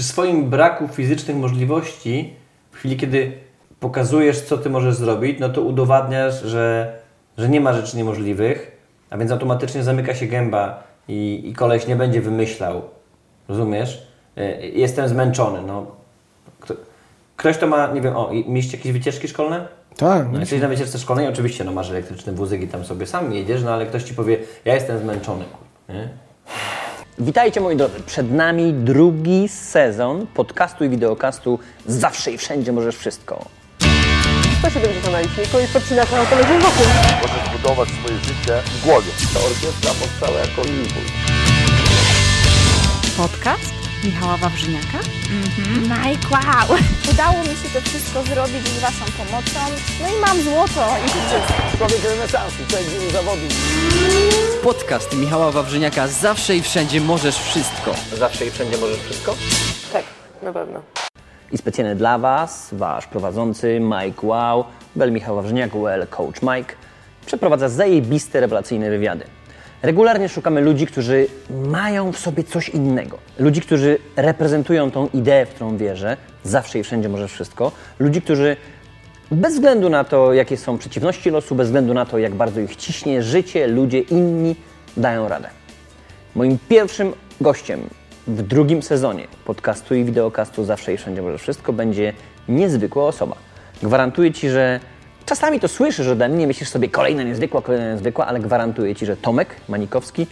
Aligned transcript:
przy 0.00 0.08
swoim 0.08 0.50
braku 0.50 0.88
fizycznych 0.88 1.36
możliwości, 1.36 2.34
w 2.70 2.76
chwili 2.76 2.96
kiedy 2.96 3.32
pokazujesz, 3.80 4.40
co 4.40 4.58
ty 4.58 4.70
możesz 4.70 4.94
zrobić, 4.94 5.40
no 5.40 5.48
to 5.48 5.62
udowadniasz, 5.62 6.42
że, 6.42 6.96
że 7.38 7.48
nie 7.48 7.60
ma 7.60 7.72
rzeczy 7.72 7.96
niemożliwych, 7.96 8.76
a 9.10 9.18
więc 9.18 9.30
automatycznie 9.30 9.82
zamyka 9.82 10.14
się 10.14 10.26
gęba 10.26 10.82
i, 11.08 11.42
i 11.44 11.52
koleś 11.52 11.86
nie 11.86 11.96
będzie 11.96 12.20
wymyślał. 12.20 12.82
Rozumiesz? 13.48 14.06
Y, 14.38 14.70
Jestem 14.74 15.08
zmęczony. 15.08 15.62
No. 15.66 15.86
Kto, 16.60 16.74
ktoś 17.36 17.58
to 17.58 17.66
ma, 17.66 17.86
nie 17.86 18.00
wiem, 18.00 18.16
o, 18.16 18.30
mieliście 18.32 18.76
jakieś 18.76 18.92
wycieczki 18.92 19.28
szkolne? 19.28 19.68
Tak, 19.96 20.32
No 20.32 20.40
jesteś 20.40 20.60
na 20.60 20.68
wycieczce 20.68 20.98
szkolnej, 20.98 21.28
oczywiście 21.28 21.64
no, 21.64 21.72
masz 21.72 21.90
elektryczny 21.90 22.32
wózek 22.32 22.62
i 22.62 22.68
tam 22.68 22.84
sobie 22.84 23.06
sam 23.06 23.32
jedziesz, 23.32 23.62
no 23.62 23.72
ale 23.72 23.86
ktoś 23.86 24.02
Ci 24.02 24.14
powie, 24.14 24.38
ja 24.64 24.74
jestem 24.74 24.98
zmęczony. 24.98 25.44
Nie? 25.88 26.08
Witajcie 27.20 27.60
moi 27.60 27.76
drodzy, 27.76 28.00
przed 28.06 28.32
nami 28.32 28.72
drugi 28.72 29.48
sezon 29.48 30.26
podcastu 30.34 30.84
i 30.84 30.88
wideokastu 30.88 31.58
Zawsze 31.86 32.32
i 32.32 32.38
Wszędzie 32.38 32.72
Możesz 32.72 32.96
Wszystko. 32.96 33.44
170 34.58 35.12
na 35.12 35.20
liczniku 35.20 35.58
i 35.60 35.68
podcinasz 35.72 36.12
na 36.12 36.18
autoledzie 36.18 36.58
wokół. 36.58 36.86
Możesz 37.22 37.56
budować 37.56 37.88
swoje 37.88 38.18
życie 38.18 38.62
w 38.64 38.84
głowie. 38.84 39.08
Ta 39.34 39.40
orkiestra 39.40 39.90
powstała 40.00 40.40
jako 40.40 40.62
impuls. 40.62 41.12
Podcast 43.16 43.79
Michała 44.04 44.36
Wawrzyniaka. 44.36 44.98
Mike, 45.82 46.28
wow! 46.30 46.78
Udało 47.12 47.38
mi 47.40 47.48
się 47.48 47.68
to 47.74 47.80
wszystko 47.80 48.22
zrobić 48.22 48.68
z 48.68 48.80
Waszą 48.80 49.04
pomocą. 49.18 49.60
No 50.02 50.08
i 50.08 50.20
mam 50.20 50.42
złoto 50.42 50.86
i. 51.06 51.76
Człowiek 51.78 52.04
renesansu, 52.04 52.56
prawdziwy 52.68 53.10
zawodnik. 53.10 53.52
Podcast 54.62 55.16
Michała 55.16 55.50
Wawrzyniaka 55.50 56.08
Zawsze 56.08 56.56
i 56.56 56.62
Wszędzie 56.62 57.00
Możesz 57.00 57.36
Wszystko. 57.38 57.94
Zawsze 58.18 58.46
i 58.46 58.50
Wszędzie 58.50 58.78
Możesz 58.78 58.98
Wszystko? 58.98 59.34
Tak, 59.92 60.04
na 60.42 60.52
pewno. 60.52 60.82
I 61.52 61.58
specjalnie 61.58 61.94
dla 61.94 62.18
Was, 62.18 62.68
Wasz 62.72 63.06
prowadzący 63.06 63.80
Mike 63.80 64.26
Wow, 64.26 64.64
Bel 64.96 65.12
Michał 65.12 65.36
Wawrzyniak, 65.36 65.70
well 65.74 66.06
Coach 66.06 66.42
Mike, 66.42 66.74
przeprowadza 67.26 67.68
zajebiste, 67.68 68.40
rewelacyjne 68.40 68.90
wywiady. 68.90 69.24
Regularnie 69.82 70.28
szukamy 70.28 70.60
ludzi, 70.60 70.86
którzy 70.86 71.26
mają 71.50 72.12
w 72.12 72.18
sobie 72.18 72.44
coś 72.44 72.68
innego. 72.68 73.18
Ludzi, 73.38 73.60
którzy 73.60 73.98
reprezentują 74.16 74.90
tą 74.90 75.08
ideę, 75.08 75.46
w 75.46 75.48
którą 75.48 75.76
wierzę. 75.76 76.16
Zawsze 76.44 76.78
i 76.78 76.82
wszędzie 76.82 77.08
możesz 77.08 77.32
wszystko. 77.32 77.72
Ludzi, 77.98 78.22
którzy 78.22 78.56
bez 79.30 79.54
względu 79.54 79.88
na 79.88 80.04
to, 80.04 80.32
jakie 80.32 80.56
są 80.56 80.78
przeciwności 80.78 81.30
losu, 81.30 81.54
bez 81.54 81.66
względu 81.66 81.94
na 81.94 82.06
to, 82.06 82.18
jak 82.18 82.34
bardzo 82.34 82.60
ich 82.60 82.76
ciśnie 82.76 83.22
życie, 83.22 83.66
ludzie 83.66 84.00
inni 84.00 84.56
dają 84.96 85.28
radę. 85.28 85.48
Moim 86.34 86.58
pierwszym 86.68 87.12
gościem 87.40 87.80
w 88.26 88.42
drugim 88.42 88.82
sezonie 88.82 89.26
podcastu 89.44 89.94
i 89.94 90.04
wideokastu 90.04 90.64
Zawsze 90.64 90.92
i 90.92 90.96
Wszędzie 90.96 91.22
Może 91.22 91.38
Wszystko 91.38 91.72
będzie 91.72 92.12
niezwykła 92.48 93.04
osoba. 93.04 93.36
Gwarantuję 93.82 94.32
Ci, 94.32 94.50
że 94.50 94.80
czasami 95.30 95.60
to 95.60 95.68
słyszysz 95.68 96.08
ode 96.08 96.28
mnie, 96.28 96.46
myślisz 96.46 96.68
sobie 96.68 96.88
kolejna 96.88 97.22
niezwykła, 97.22 97.62
kolejna 97.62 97.92
niezwykła, 97.92 98.26
ale 98.26 98.40
gwarantuję 98.40 98.94
Ci, 98.94 99.06
że 99.06 99.16
Tomek 99.16 99.56
Manikowski 99.68 100.26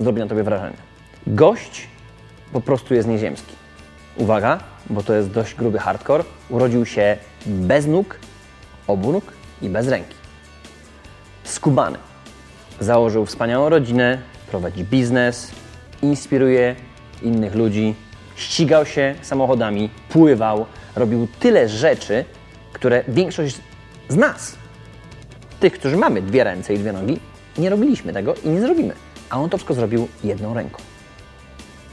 zrobi 0.00 0.20
na 0.20 0.26
Tobie 0.26 0.42
wrażenie. 0.42 0.76
Gość 1.26 1.88
po 2.52 2.60
prostu 2.60 2.94
jest 2.94 3.08
nieziemski. 3.08 3.52
Uwaga, 4.16 4.60
bo 4.90 5.02
to 5.02 5.14
jest 5.14 5.30
dość 5.30 5.54
gruby 5.54 5.78
hardcore. 5.78 6.24
Urodził 6.48 6.86
się 6.86 7.16
bez 7.46 7.86
nóg, 7.86 8.18
obu 8.86 9.12
nóg 9.12 9.24
i 9.62 9.68
bez 9.68 9.88
ręki. 9.88 10.14
Skubany. 11.44 11.98
Założył 12.80 13.26
wspaniałą 13.26 13.68
rodzinę, 13.68 14.18
prowadzi 14.50 14.84
biznes, 14.84 15.50
inspiruje 16.02 16.76
innych 17.22 17.54
ludzi, 17.54 17.94
ścigał 18.36 18.86
się 18.86 19.14
samochodami, 19.22 19.90
pływał, 20.08 20.66
robił 20.96 21.28
tyle 21.40 21.68
rzeczy, 21.68 22.24
które 22.72 23.04
większość 23.08 23.60
z 24.10 24.16
nas, 24.16 24.56
tych, 25.60 25.72
którzy 25.72 25.96
mamy 25.96 26.22
dwie 26.22 26.44
ręce 26.44 26.74
i 26.74 26.78
dwie 26.78 26.92
nogi, 26.92 27.20
nie 27.58 27.70
robiliśmy 27.70 28.12
tego 28.12 28.34
i 28.34 28.48
nie 28.48 28.60
zrobimy. 28.60 28.94
A 29.30 29.40
on 29.40 29.50
to 29.50 29.56
wszystko 29.56 29.74
zrobił 29.74 30.08
jedną 30.24 30.54
ręką. 30.54 30.82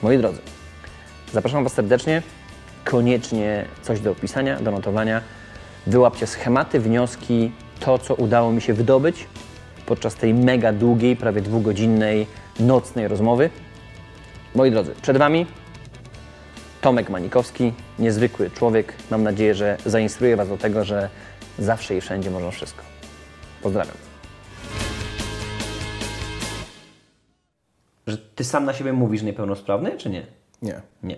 Moi 0.03 0.17
drodzy, 0.17 0.39
zapraszam 1.33 1.63
Was 1.63 1.73
serdecznie. 1.73 2.21
Koniecznie 2.85 3.65
coś 3.81 3.99
do 3.99 4.11
opisania, 4.11 4.59
do 4.59 4.71
notowania. 4.71 5.21
Wyłapcie 5.87 6.27
schematy, 6.27 6.79
wnioski, 6.79 7.51
to, 7.79 7.97
co 7.97 8.15
udało 8.15 8.51
mi 8.51 8.61
się 8.61 8.73
wydobyć 8.73 9.27
podczas 9.85 10.15
tej 10.15 10.33
mega 10.33 10.73
długiej, 10.73 11.15
prawie 11.15 11.41
dwugodzinnej, 11.41 12.27
nocnej 12.59 13.07
rozmowy. 13.07 13.49
Moi 14.55 14.71
drodzy, 14.71 14.95
przed 15.01 15.17
Wami 15.17 15.45
Tomek 16.81 17.09
Manikowski, 17.09 17.73
niezwykły 17.99 18.49
człowiek. 18.51 18.93
Mam 19.11 19.23
nadzieję, 19.23 19.55
że 19.55 19.77
zainspiruje 19.85 20.35
Was 20.35 20.49
do 20.49 20.57
tego, 20.57 20.83
że 20.83 21.09
zawsze 21.59 21.97
i 21.97 22.01
wszędzie 22.01 22.31
można 22.31 22.51
wszystko. 22.51 22.83
Pozdrawiam. 23.61 23.95
Że 28.07 28.17
Ty 28.17 28.43
sam 28.43 28.65
na 28.65 28.73
siebie 28.73 28.93
mówisz 28.93 29.21
niepełnosprawny, 29.23 29.97
czy 29.97 30.09
nie? 30.09 30.25
Nie. 30.61 30.81
Nie. 31.03 31.17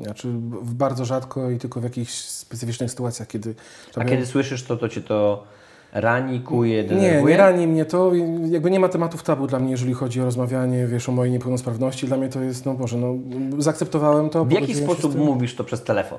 Znaczy 0.00 0.28
w 0.62 0.74
bardzo 0.74 1.04
rzadko 1.04 1.50
i 1.50 1.58
tylko 1.58 1.80
w 1.80 1.84
jakichś 1.84 2.12
specyficznych 2.12 2.90
sytuacjach, 2.90 3.28
kiedy... 3.28 3.54
A 3.96 4.04
kiedy 4.04 4.26
słyszysz 4.26 4.62
to, 4.62 4.76
to 4.76 4.88
Cię 4.88 5.00
to 5.00 5.44
rani, 5.92 6.40
kuje, 6.40 6.82
Nie, 6.82 6.88
denerwuje? 6.88 7.34
nie 7.34 7.38
rani 7.38 7.66
mnie 7.66 7.84
to. 7.84 8.12
Jakby 8.50 8.70
nie 8.70 8.80
ma 8.80 8.88
tematów 8.88 9.22
tabu 9.22 9.46
dla 9.46 9.58
mnie, 9.58 9.70
jeżeli 9.70 9.94
chodzi 9.94 10.20
o 10.20 10.24
rozmawianie, 10.24 10.86
wiesz, 10.86 11.08
o 11.08 11.12
mojej 11.12 11.32
niepełnosprawności. 11.32 12.06
Dla 12.06 12.16
mnie 12.16 12.28
to 12.28 12.40
jest, 12.40 12.66
no 12.66 12.74
Boże, 12.74 12.96
no 12.96 13.14
zaakceptowałem 13.58 14.30
to. 14.30 14.44
W 14.44 14.52
jaki 14.52 14.74
sposób 14.74 15.14
mówisz 15.14 15.56
to 15.56 15.64
przez 15.64 15.82
telefon? 15.84 16.18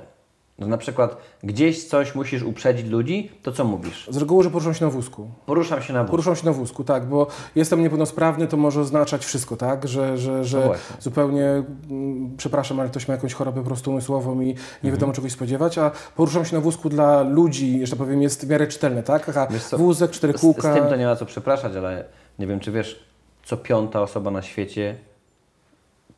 No 0.61 0.67
na 0.67 0.77
przykład 0.77 1.17
gdzieś 1.43 1.87
coś 1.87 2.15
musisz 2.15 2.43
uprzedzić 2.43 2.87
ludzi, 2.87 3.31
to 3.43 3.51
co 3.51 3.63
mówisz? 3.65 4.07
Z 4.11 4.17
reguły, 4.17 4.43
że 4.43 4.49
poruszam 4.49 4.73
się 4.73 4.85
na 4.85 4.91
wózku. 4.91 5.27
Poruszam 5.45 5.81
się 5.81 5.93
na 5.93 6.01
wóz. 6.03 6.11
Poruszam 6.11 6.35
się 6.35 6.45
na 6.45 6.51
wózku, 6.51 6.83
tak, 6.83 7.05
bo 7.05 7.27
jestem 7.55 7.81
niepełnosprawny, 7.81 8.47
to 8.47 8.57
może 8.57 8.81
oznaczać 8.81 9.25
wszystko, 9.25 9.57
tak, 9.57 9.87
że, 9.87 10.17
że, 10.17 10.31
No 10.31 10.43
że 10.43 10.65
właśnie. 10.65 10.95
zupełnie, 10.99 11.45
mm, 11.89 12.37
przepraszam, 12.37 12.79
ale 12.79 12.89
ktoś 12.89 13.07
ma 13.07 13.13
jakąś 13.13 13.33
chorobę 13.33 13.61
po 13.61 13.67
prostu 13.67 13.91
umysłową 13.91 14.41
i 14.41 14.55
nie 14.83 14.91
wiadomo 14.91 15.13
czegoś 15.13 15.31
spodziewać, 15.31 15.77
a 15.77 15.91
poruszam 16.15 16.45
się 16.45 16.55
na 16.55 16.61
wózku 16.61 16.89
dla 16.89 17.21
ludzi, 17.21 17.85
że 17.85 17.89
tak 17.91 17.99
powiem, 17.99 18.21
jest 18.21 18.45
w 18.45 18.49
miarę 18.49 18.67
czytelne, 18.67 19.03
tak, 19.03 19.29
Aha, 19.29 19.47
wózek, 19.71 20.11
cztery 20.11 20.33
Z, 20.33 20.37
z 20.37 20.41
kółka. 20.41 20.73
tym 20.73 20.87
to 20.87 20.95
nie 20.95 21.05
ma 21.05 21.15
co 21.15 21.25
przepraszać, 21.25 21.75
ale 21.75 22.05
nie 22.39 22.47
wiem, 22.47 22.59
czy 22.59 22.71
wiesz, 22.71 23.05
co 23.45 23.57
piąta 23.57 24.01
osoba 24.01 24.31
na 24.31 24.41
świecie 24.41 24.95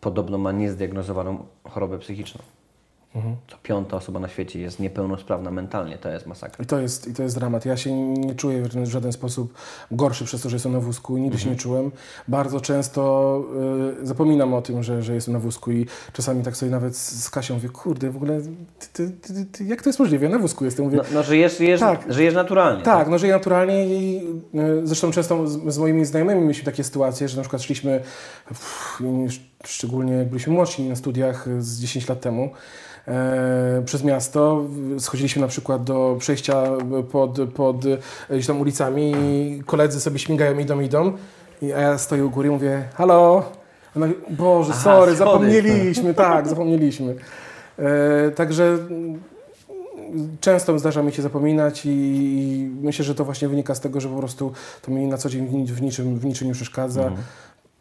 podobno 0.01 0.37
ma 0.37 0.51
niezdiagnozowaną 0.51 1.45
chorobę 1.69 1.99
psychiczną. 1.99 2.41
Mhm. 3.16 3.35
Co 3.47 3.57
piąta 3.63 3.97
osoba 3.97 4.19
na 4.19 4.28
świecie 4.28 4.59
jest 4.59 4.79
niepełnosprawna 4.79 5.51
mentalnie, 5.51 5.97
to 5.97 6.09
jest 6.09 6.25
masakra. 6.25 6.63
I 6.63 6.68
to, 6.68 6.79
jest, 6.79 7.07
I 7.07 7.13
to 7.13 7.24
jest 7.24 7.35
dramat. 7.40 7.66
Ja 7.66 7.78
się 7.78 7.94
nie 8.09 8.35
czuję 8.35 8.62
w 8.62 8.68
żaden- 8.85 9.12
sposób 9.12 9.53
gorszy 9.91 10.25
przez 10.25 10.41
to, 10.41 10.50
że 10.50 10.56
jestem 10.56 10.72
na 10.72 10.79
wózku 10.79 11.18
nigdy 11.18 11.40
się 11.40 11.50
nie 11.50 11.56
czułem. 11.56 11.91
Bardzo 12.28 12.62
często 12.62 13.44
y, 14.02 14.06
zapominam 14.07 14.53
o 14.53 14.62
tym, 14.62 14.84
że, 14.84 15.03
że 15.03 15.16
jestem 15.16 15.34
na 15.34 15.40
wózku 15.40 15.72
i 15.72 15.85
czasami 16.13 16.44
tak 16.44 16.57
sobie 16.57 16.72
nawet 16.72 16.97
z 16.97 17.29
Kasią 17.29 17.53
mówię, 17.53 17.69
kurde, 17.69 18.09
w 18.12 18.16
ogóle 18.16 18.41
ty, 18.94 19.09
ty, 19.09 19.46
ty, 19.46 19.63
jak 19.63 19.81
to 19.81 19.90
jest 19.90 20.00
możliwe? 20.00 20.25
Ja 20.25 20.31
na 20.31 20.40
wózku 20.40 20.66
jestem. 20.66 20.85
Mówię, 20.85 20.97
No, 20.97 21.03
no 21.13 21.23
żyjesz, 21.23 21.57
żyjesz, 21.57 21.79
Tak. 21.79 22.13
żyjesz 22.13 22.34
naturalnie. 22.34 22.84
Tak, 22.84 23.07
no 23.09 23.18
żyję 23.18 23.34
naturalnie 23.34 23.85
i 23.88 24.18
y, 24.56 24.88
zresztą 24.88 25.12
często 25.12 25.47
z, 25.47 25.73
z 25.73 25.78
moimi 25.78 26.06
znajomymi 26.06 26.41
mieliśmy 26.41 26.66
takie 26.66 26.84
sytuacje, 26.84 27.28
że 27.28 27.38
na 27.38 27.41
przykład 27.44 27.62
szliśmy, 27.62 28.02
pff, 28.47 29.02
szczególnie 29.68 30.13
jak 30.13 30.28
byliśmy 30.28 30.53
młodsi 30.53 30.84
na 30.90 30.96
studiach 30.96 31.47
z 31.59 31.79
10 31.79 32.09
lat 32.09 32.22
temu, 32.22 32.50
e, 33.07 33.81
przez 33.85 34.03
miasto, 34.03 34.63
schodziliśmy 35.00 35.41
na 35.41 35.47
przykład 35.47 35.84
do 35.84 36.16
przejścia 36.19 36.63
pod, 37.12 37.40
pod 37.56 37.85
y, 37.85 37.97
gdzieś 38.29 38.47
tam 38.47 38.62
ulicami 38.62 39.13
i 39.18 39.63
koledzy 39.66 40.02
sobie 40.02 40.19
śmigają, 40.19 40.59
idą, 40.59 40.79
idą, 40.79 41.13
i, 41.62 41.73
a 41.73 41.79
ja 41.79 41.97
stoję 41.97 42.25
u 42.25 42.29
góry 42.29 42.47
i 42.47 42.52
mówię, 42.52 42.84
halo, 42.94 43.44
Boże, 44.29 44.72
Aha, 44.73 44.84
sorry, 44.84 45.16
schody. 45.16 45.16
zapomnieliśmy, 45.16 46.13
tak, 46.25 46.47
zapomnieliśmy. 46.47 47.16
E, 47.79 48.31
także 48.31 48.78
często 50.40 50.79
zdarza 50.79 51.03
mi 51.03 51.11
się 51.11 51.22
zapominać 51.22 51.85
i, 51.85 51.90
i 51.90 52.70
myślę, 52.82 53.05
że 53.05 53.16
to 53.16 53.26
właśnie 53.26 53.47
wynika 53.47 53.76
z 53.76 53.79
tego, 53.79 54.02
że 54.02 54.09
po 54.09 54.16
prostu 54.17 54.52
to 54.82 54.91
mi 54.91 55.08
na 55.08 55.17
co 55.17 55.29
dzień 55.29 55.47
w 55.47 55.53
ni- 55.53 55.66
w 55.66 55.82
niczym, 55.82 56.20
w 56.20 56.26
niczym 56.26 56.47
nie 56.47 56.53
przeszkadza. 56.53 57.11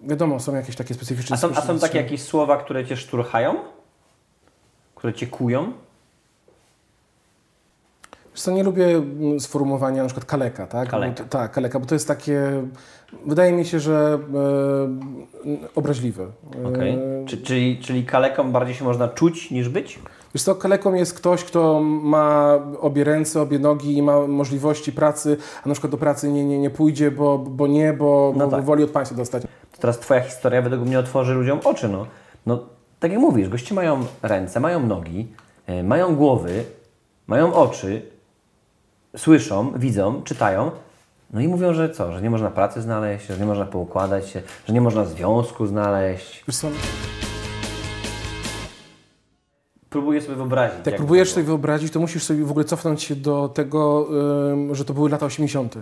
Wiadomo, 0.02 0.40
są 0.40 0.54
jakieś 0.54 0.76
takie 0.76 0.94
specyficzne... 0.94 1.34
A 1.34 1.38
są, 1.38 1.48
a 1.54 1.60
są 1.60 1.78
takie 1.78 1.98
jakieś 1.98 2.22
słowa, 2.22 2.56
które 2.56 2.86
cię 2.86 2.96
szturchają? 2.96 3.54
Które 4.94 5.14
cię 5.14 5.26
kują? 5.26 5.72
Wiesz 8.32 8.42
co, 8.42 8.50
nie 8.50 8.62
lubię 8.62 8.86
mm, 8.86 9.40
sformułowania 9.40 10.02
na 10.02 10.08
przykład 10.08 10.24
kaleka, 10.24 10.66
tak? 10.66 10.88
Kaleka. 10.88 11.22
Bo 11.22 11.28
tak, 11.28 11.52
kaleka, 11.52 11.80
bo 11.80 11.86
to 11.86 11.94
jest 11.94 12.08
takie, 12.08 12.62
wydaje 13.26 13.52
mi 13.52 13.64
się, 13.64 13.80
że 13.80 14.18
e, 14.34 15.68
obraźliwe. 15.74 16.24
E, 16.24 17.26
Czy, 17.26 17.38
czyli, 17.38 17.78
czyli 17.78 18.06
kaleką 18.06 18.52
bardziej 18.52 18.74
się 18.74 18.84
można 18.84 19.08
czuć 19.08 19.50
niż 19.50 19.68
być? 19.68 19.98
Wiesz 20.34 20.42
co, 20.42 20.54
kaleką 20.54 20.94
jest 20.94 21.14
ktoś, 21.14 21.44
kto 21.44 21.80
ma 21.82 22.58
obie 22.80 23.04
ręce, 23.04 23.40
obie 23.40 23.58
nogi 23.58 23.96
i 23.96 24.02
ma 24.02 24.26
możliwości 24.26 24.92
pracy, 24.92 25.36
a 25.64 25.68
na 25.68 25.74
przykład 25.74 25.90
do 25.90 25.98
pracy 25.98 26.28
nie, 26.28 26.44
nie, 26.44 26.58
nie 26.58 26.70
pójdzie, 26.70 27.10
bo, 27.10 27.38
bo 27.38 27.66
nie, 27.66 27.92
bo, 27.92 28.32
No 28.36 28.44
bo 28.48 28.56
tak. 28.56 28.64
woli 28.64 28.84
od 28.84 28.90
państwa 28.90 29.16
dostać. 29.16 29.42
Teraz 29.82 29.98
twoja 29.98 30.20
historia 30.20 30.62
według 30.62 30.86
mnie 30.86 30.98
otworzy 30.98 31.34
ludziom 31.34 31.60
oczy, 31.64 31.88
no. 31.88 32.06
No, 32.46 32.64
tak 33.00 33.12
jak 33.12 33.20
mówisz, 33.20 33.48
goście 33.48 33.74
mają 33.74 34.04
ręce, 34.22 34.60
mają 34.60 34.86
nogi, 34.86 35.28
e, 35.66 35.82
mają 35.82 36.16
głowy, 36.16 36.64
mają 37.26 37.54
oczy, 37.54 38.02
słyszą, 39.16 39.72
widzą, 39.76 40.22
czytają. 40.22 40.70
No 41.32 41.40
i 41.40 41.48
mówią, 41.48 41.74
że 41.74 41.90
co, 41.90 42.12
że 42.12 42.22
nie 42.22 42.30
można 42.30 42.50
pracy 42.50 42.82
znaleźć, 42.82 43.26
że 43.26 43.38
nie 43.38 43.44
można 43.44 43.64
poukładać 43.64 44.28
się, 44.28 44.42
że 44.66 44.72
nie 44.72 44.80
można 44.80 45.04
związku 45.04 45.66
znaleźć. 45.66 46.44
Wiesz 46.48 46.56
co, 46.56 46.68
Próbuję 49.90 50.20
sobie 50.20 50.36
wyobrazić. 50.36 50.78
jak 50.78 50.86
jak 50.86 50.96
próbujesz 50.96 51.32
sobie 51.32 51.44
wyobrazić, 51.44 51.92
to 51.92 52.00
musisz 52.00 52.22
sobie 52.22 52.44
w 52.44 52.50
ogóle 52.50 52.64
cofnąć 52.64 53.02
się 53.02 53.16
do 53.16 53.48
tego, 53.48 54.08
że 54.72 54.84
to 54.84 54.94
były 54.94 55.10
lata 55.10 55.26
80. 55.26 55.74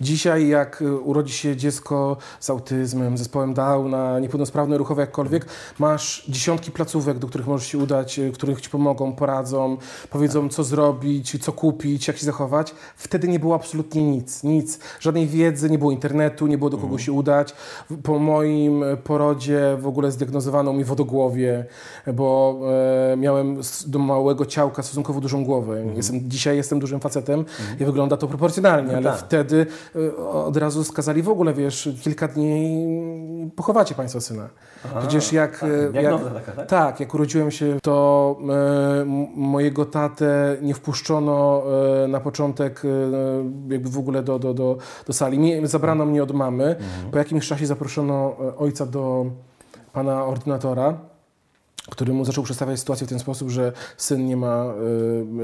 Dzisiaj, 0.00 0.48
jak 0.48 0.82
y, 0.82 0.96
urodzi 0.98 1.32
się 1.32 1.56
dziecko 1.56 2.16
z 2.40 2.50
autyzmem, 2.50 3.18
zespołem 3.18 3.54
Downa, 3.54 4.18
niepełnosprawne 4.18 4.78
ruchowe 4.78 5.02
jakkolwiek, 5.02 5.46
masz 5.78 6.24
dziesiątki 6.28 6.70
placówek, 6.70 7.18
do 7.18 7.26
których 7.26 7.46
możesz 7.46 7.68
się 7.68 7.78
udać, 7.78 8.18
y, 8.18 8.32
których 8.32 8.60
ci 8.60 8.70
pomogą, 8.70 9.12
poradzą, 9.12 9.76
powiedzą, 10.10 10.48
co 10.48 10.64
zrobić, 10.64 11.44
co 11.44 11.52
kupić, 11.52 12.08
jak 12.08 12.16
się 12.16 12.26
zachować. 12.26 12.74
Wtedy 12.96 13.28
nie 13.28 13.38
było 13.38 13.54
absolutnie 13.54 14.02
nic, 14.02 14.44
nic. 14.44 14.78
Żadnej 15.00 15.26
wiedzy, 15.26 15.70
nie 15.70 15.78
było 15.78 15.90
internetu, 15.90 16.46
nie 16.46 16.58
było 16.58 16.70
do 16.70 16.78
kogo 16.78 16.98
się 16.98 17.12
udać. 17.12 17.54
Po 18.02 18.18
moim 18.18 18.84
porodzie 19.04 19.76
w 19.80 19.86
ogóle 19.86 20.12
zdiagnozowano 20.12 20.72
mi 20.72 20.84
wodogłowie, 20.84 21.66
bo 22.14 22.60
e, 23.12 23.16
miałem 23.16 23.60
do 23.86 23.98
małego 23.98 24.46
ciałka 24.46 24.82
stosunkowo 24.82 25.20
dużą 25.20 25.44
głowę. 25.44 25.84
Jestem, 25.96 26.30
dzisiaj 26.30 26.56
jestem 26.56 26.78
dużym 26.78 27.00
facetem 27.00 27.44
i 27.80 27.84
wygląda 27.84 28.16
to 28.16 28.28
proporcjonalnie, 28.28 28.96
ale 28.96 29.10
tak. 29.10 29.18
wtedy 29.18 29.66
od 30.32 30.56
razu 30.56 30.84
skazali 30.84 31.22
w 31.22 31.28
ogóle, 31.28 31.54
wiesz, 31.54 31.88
kilka 32.02 32.28
dni 32.28 32.86
pochowacie 33.56 33.94
Państwo 33.94 34.20
syna. 34.20 34.48
Przecież 34.98 35.32
jak... 35.32 35.62
e, 35.62 35.66
jak 35.82 35.92
Diagnoza 35.92 36.30
taka, 36.30 36.52
tak? 36.52 36.68
tak, 36.68 37.00
jak 37.00 37.14
urodziłem 37.14 37.50
się, 37.50 37.78
to 37.82 38.36
e, 38.40 39.00
m- 39.00 39.26
mojego 39.36 39.84
tatę 39.84 40.56
nie 40.62 40.74
wpuszczono 40.74 41.62
e, 42.04 42.08
na 42.08 42.20
początek 42.20 42.82
e, 42.84 42.88
jakby 43.72 43.88
w 43.90 43.98
ogóle 43.98 44.22
do, 44.22 44.38
do, 44.38 44.54
do, 44.54 44.76
do 45.06 45.12
sali. 45.12 45.66
Zabrano 45.66 46.04
mnie 46.04 46.22
od 46.22 46.32
mamy. 46.32 46.76
Po 47.12 47.18
jakimś 47.18 47.48
czasie 47.48 47.66
zaproszono 47.66 48.36
ojca 48.58 48.86
do 48.86 49.26
pana 49.92 50.24
ordynatora 50.24 50.98
który 51.90 52.12
mu 52.12 52.24
zaczął 52.24 52.44
przedstawiać 52.44 52.78
sytuację 52.80 53.06
w 53.06 53.10
ten 53.10 53.18
sposób, 53.18 53.50
że 53.50 53.72
syn 53.96 54.26
nie 54.26 54.36
ma 54.36 54.64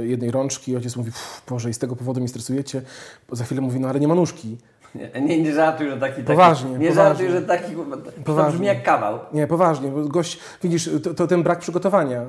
e, 0.01 0.07
jednej 0.07 0.31
rączki. 0.31 0.77
Ojciec 0.77 0.97
mówi, 0.97 1.11
"Pff, 1.11 1.43
Boże, 1.49 1.71
i 1.71 1.75
z 1.75 1.79
tego 1.79 1.97
powodu 1.97 2.21
mi 2.21 2.29
stresujecie. 2.29 2.83
Za 3.33 3.45
chwilę 3.45 3.61
mówi, 3.61 3.81
no 3.81 3.89
ale 3.89 4.01
nie 4.01 4.09
ma 4.09 4.15
nóżki. 4.15 4.57
Nie, 4.95 5.11
nie, 5.27 5.43
nie 5.43 5.55
żartuj, 5.55 5.91
że 5.91 5.97
taki... 5.97 6.13
taki 6.15 6.27
Poważnie, 6.27 6.71
Nie 6.71 6.89
poważnie. 6.89 6.95
żartuj, 6.95 7.29
że 7.31 7.43
taki... 7.43 7.75
To 7.75 8.23
Poważnie. 8.25 8.53
brzmi 8.53 8.67
jak 8.67 8.83
kawał. 8.83 9.19
Nie, 9.33 9.47
poważnie, 9.47 9.89
bo 9.91 10.05
gość, 10.05 10.39
widzisz, 10.63 10.91
to, 11.03 11.15
to 11.15 11.27
ten 11.27 11.43
brak 11.43 11.59
przygotowania. 11.59 12.23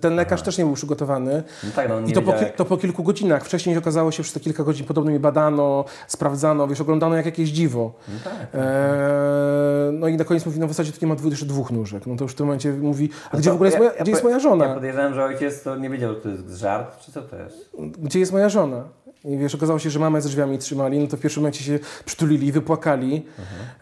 Ten 0.00 0.14
lekarz 0.14 0.42
też 0.42 0.58
nie 0.58 0.64
był 0.64 0.74
przygotowany. 0.74 1.42
No 1.64 1.70
tak, 1.76 1.88
no 1.88 2.00
I 2.00 2.12
to 2.12 2.22
po, 2.22 2.32
jak- 2.32 2.56
to 2.56 2.64
po 2.64 2.76
kilku 2.76 3.02
godzinach. 3.02 3.44
Wcześniej 3.44 3.78
okazało 3.78 4.10
się, 4.10 4.16
że 4.16 4.22
przez 4.22 4.32
te 4.34 4.40
kilka 4.40 4.64
godzin 4.64 4.86
podobno 4.86 5.10
mnie 5.10 5.20
badano, 5.20 5.84
sprawdzano, 6.08 6.66
wiesz, 6.68 6.80
oglądano 6.80 7.16
jak 7.16 7.26
jakieś 7.26 7.48
dziwo. 7.50 7.92
No 8.08 8.14
tak. 8.24 8.32
Eee, 8.54 9.92
no 9.92 10.08
i 10.08 10.16
na 10.16 10.24
koniec 10.24 10.46
mówi, 10.46 10.60
no 10.60 10.66
w 10.66 10.70
zasadzie 10.70 10.92
to 10.92 10.98
nie 11.02 11.06
ma 11.08 11.14
dwóch, 11.14 11.30
jeszcze 11.30 11.46
dwóch 11.46 11.70
nóżek. 11.70 12.06
No 12.06 12.16
to 12.16 12.24
już 12.24 12.32
w 12.32 12.34
tym 12.34 12.46
momencie 12.46 12.72
mówi, 12.72 13.10
a 13.30 13.36
gdzie 13.36 13.44
to 13.44 13.52
w 13.52 13.54
ogóle 13.54 13.68
jest 13.68 13.76
ja- 13.78 13.84
moja, 13.84 13.96
ja 13.96 14.02
gdzie 14.02 14.10
jest 14.10 14.24
moja 14.24 14.38
żona? 14.38 14.64
Ja 14.66 14.74
podejrzewam, 14.74 15.14
że 15.14 15.24
ojciec 15.24 15.62
to 15.62 15.76
nie 15.76 15.90
wiedział, 15.90 16.14
czy 16.14 16.20
to 16.20 16.28
jest 16.28 16.48
żart, 16.50 16.98
czy 17.00 17.12
co 17.12 17.22
to 17.22 17.36
jest. 17.36 17.70
Gdzie 17.98 18.20
jest 18.20 18.32
moja 18.32 18.48
żona? 18.48 18.84
I 19.24 19.38
wiesz, 19.38 19.54
okazało 19.54 19.78
się, 19.78 19.90
że 19.90 19.98
mamę 19.98 20.20
ze 20.22 20.28
drzwiami 20.28 20.58
trzymali, 20.58 20.98
no 20.98 21.06
to 21.06 21.16
w 21.16 21.20
pierwszym 21.20 21.42
momencie 21.42 21.64
się 21.64 21.78
przytulili, 22.04 22.52
wypłakali. 22.52 23.26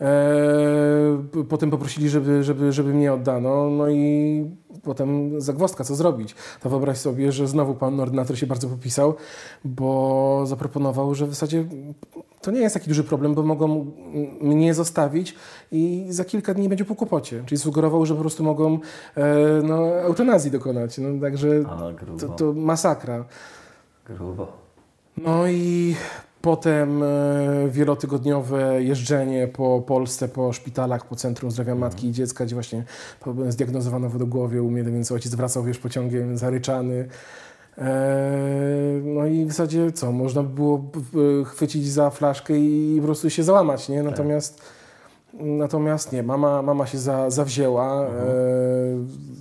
Eee, 0.00 0.08
p- 1.32 1.44
potem 1.48 1.70
poprosili, 1.70 2.08
żeby, 2.08 2.44
żeby, 2.44 2.72
żeby 2.72 2.94
mnie 2.94 3.12
oddano, 3.12 3.70
no 3.70 3.88
i 3.90 4.44
potem 4.82 5.40
zagwozdka, 5.40 5.84
co 5.84 5.94
zrobić. 5.94 6.34
To 6.60 6.70
wyobraź 6.70 6.98
sobie, 6.98 7.32
że 7.32 7.48
znowu 7.48 7.74
pan 7.74 8.00
ordynator 8.00 8.38
się 8.38 8.46
bardzo 8.46 8.68
popisał, 8.68 9.14
bo 9.64 10.42
zaproponował, 10.46 11.14
że 11.14 11.26
w 11.26 11.30
zasadzie 11.30 11.64
to 12.40 12.50
nie 12.50 12.60
jest 12.60 12.74
taki 12.74 12.88
duży 12.88 13.04
problem, 13.04 13.34
bo 13.34 13.42
mogą 13.42 13.86
mnie 14.40 14.74
zostawić 14.74 15.34
i 15.72 16.06
za 16.10 16.24
kilka 16.24 16.54
dni 16.54 16.68
będzie 16.68 16.84
po 16.84 16.94
kłopocie. 16.94 17.42
Czyli 17.46 17.58
sugerował, 17.58 18.06
że 18.06 18.14
po 18.14 18.20
prostu 18.20 18.44
mogą 18.44 18.78
e, 19.16 19.24
no, 19.62 19.86
eutanazji 19.94 20.50
dokonać. 20.50 20.98
No, 20.98 21.08
także 21.20 21.48
A, 21.68 21.78
to, 22.20 22.28
to 22.28 22.52
masakra. 22.52 23.24
Grubo. 24.06 24.61
No 25.16 25.46
i 25.48 25.96
potem 26.42 27.02
e, 27.02 27.06
wielotygodniowe 27.68 28.82
jeżdżenie 28.82 29.48
po 29.48 29.80
Polsce, 29.86 30.28
po 30.28 30.52
szpitalach, 30.52 31.06
po 31.06 31.16
Centrum 31.16 31.50
Zdrowia 31.50 31.74
Matki 31.74 32.06
i 32.08 32.12
Dziecka, 32.12 32.44
gdzie 32.44 32.54
właśnie 32.56 32.84
zdiagnozowano 33.48 34.08
wodogłowie 34.08 34.62
u 34.62 34.70
mnie, 34.70 34.82
więc 34.84 35.12
ojciec 35.12 35.34
wracał, 35.34 35.64
wiesz, 35.64 35.78
pociągiem 35.78 36.38
zaryczany. 36.38 37.08
E, 37.78 37.92
No 39.04 39.26
i 39.26 39.44
w 39.44 39.48
zasadzie 39.48 39.92
co, 39.92 40.12
można 40.12 40.42
by 40.42 40.48
było 40.54 40.84
chwycić 41.44 41.88
za 41.88 42.10
flaszkę 42.10 42.58
i 42.58 42.96
po 43.00 43.06
prostu 43.06 43.30
się 43.30 43.42
załamać, 43.42 43.88
nie? 43.88 44.02
Natomiast, 44.02 44.62
natomiast 45.34 46.12
nie, 46.12 46.22
mama, 46.22 46.62
mama 46.62 46.86
się 46.86 46.98
za, 46.98 47.30
zawzięła, 47.30 48.06
e, 48.06 48.10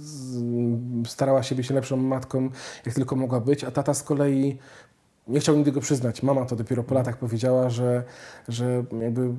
z- 0.01 1.07
starała 1.07 1.43
się 1.43 1.55
być 1.55 1.69
lepszą 1.69 1.97
matką, 1.97 2.49
jak 2.85 2.95
tylko 2.95 3.15
mogła 3.15 3.39
być, 3.39 3.63
a 3.63 3.71
tata 3.71 3.93
z 3.93 4.03
kolei 4.03 4.57
nie 5.31 5.39
chciał 5.39 5.55
nigdy 5.55 5.71
go 5.71 5.81
przyznać. 5.81 6.23
Mama 6.23 6.45
to 6.45 6.55
dopiero 6.55 6.83
po 6.83 6.95
latach 6.95 7.17
powiedziała, 7.17 7.69
że, 7.69 8.03
że 8.47 8.83
jakby, 9.01 9.29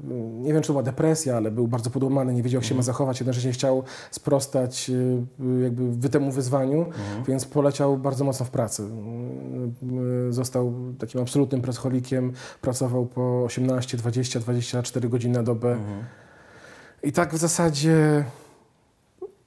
nie 0.41 0.53
wiem 0.53 0.63
czy 0.63 0.67
to 0.67 0.73
była 0.73 0.83
depresja, 0.83 1.37
ale 1.37 1.51
był 1.51 1.69
bardzo 1.69 1.91
podłamany, 1.91 2.35
nie 2.35 2.43
wiedział 2.43 2.61
jak 2.61 2.69
się 2.69 2.75
ma 2.75 2.83
zachować, 2.83 3.21
jednocześnie 3.21 3.53
chciał 3.53 3.83
sprostać 4.11 4.91
y, 4.91 5.63
jakby 5.63 5.93
wy 5.93 6.09
temu 6.09 6.31
wyzwaniu, 6.31 6.87
więc 7.29 7.45
poleciał 7.45 7.99
bardzo 7.99 8.25
mocno 8.25 8.47
w 8.47 8.51
pracy. 8.51 8.83
Y, 8.83 10.29
y, 10.29 10.33
Został 10.33 10.75
takim 10.99 11.21
absolutnym 11.21 11.63
pracocholikiem, 11.63 12.33
pracował 12.61 13.07
po 13.07 13.45
18, 13.45 13.97
20, 13.97 14.41
24 14.41 15.09
godziny 15.09 15.39
na 15.39 15.43
dobę. 15.43 15.79
I 17.03 17.13
tak 17.13 17.35
w 17.35 17.39
zasadzie 17.39 18.25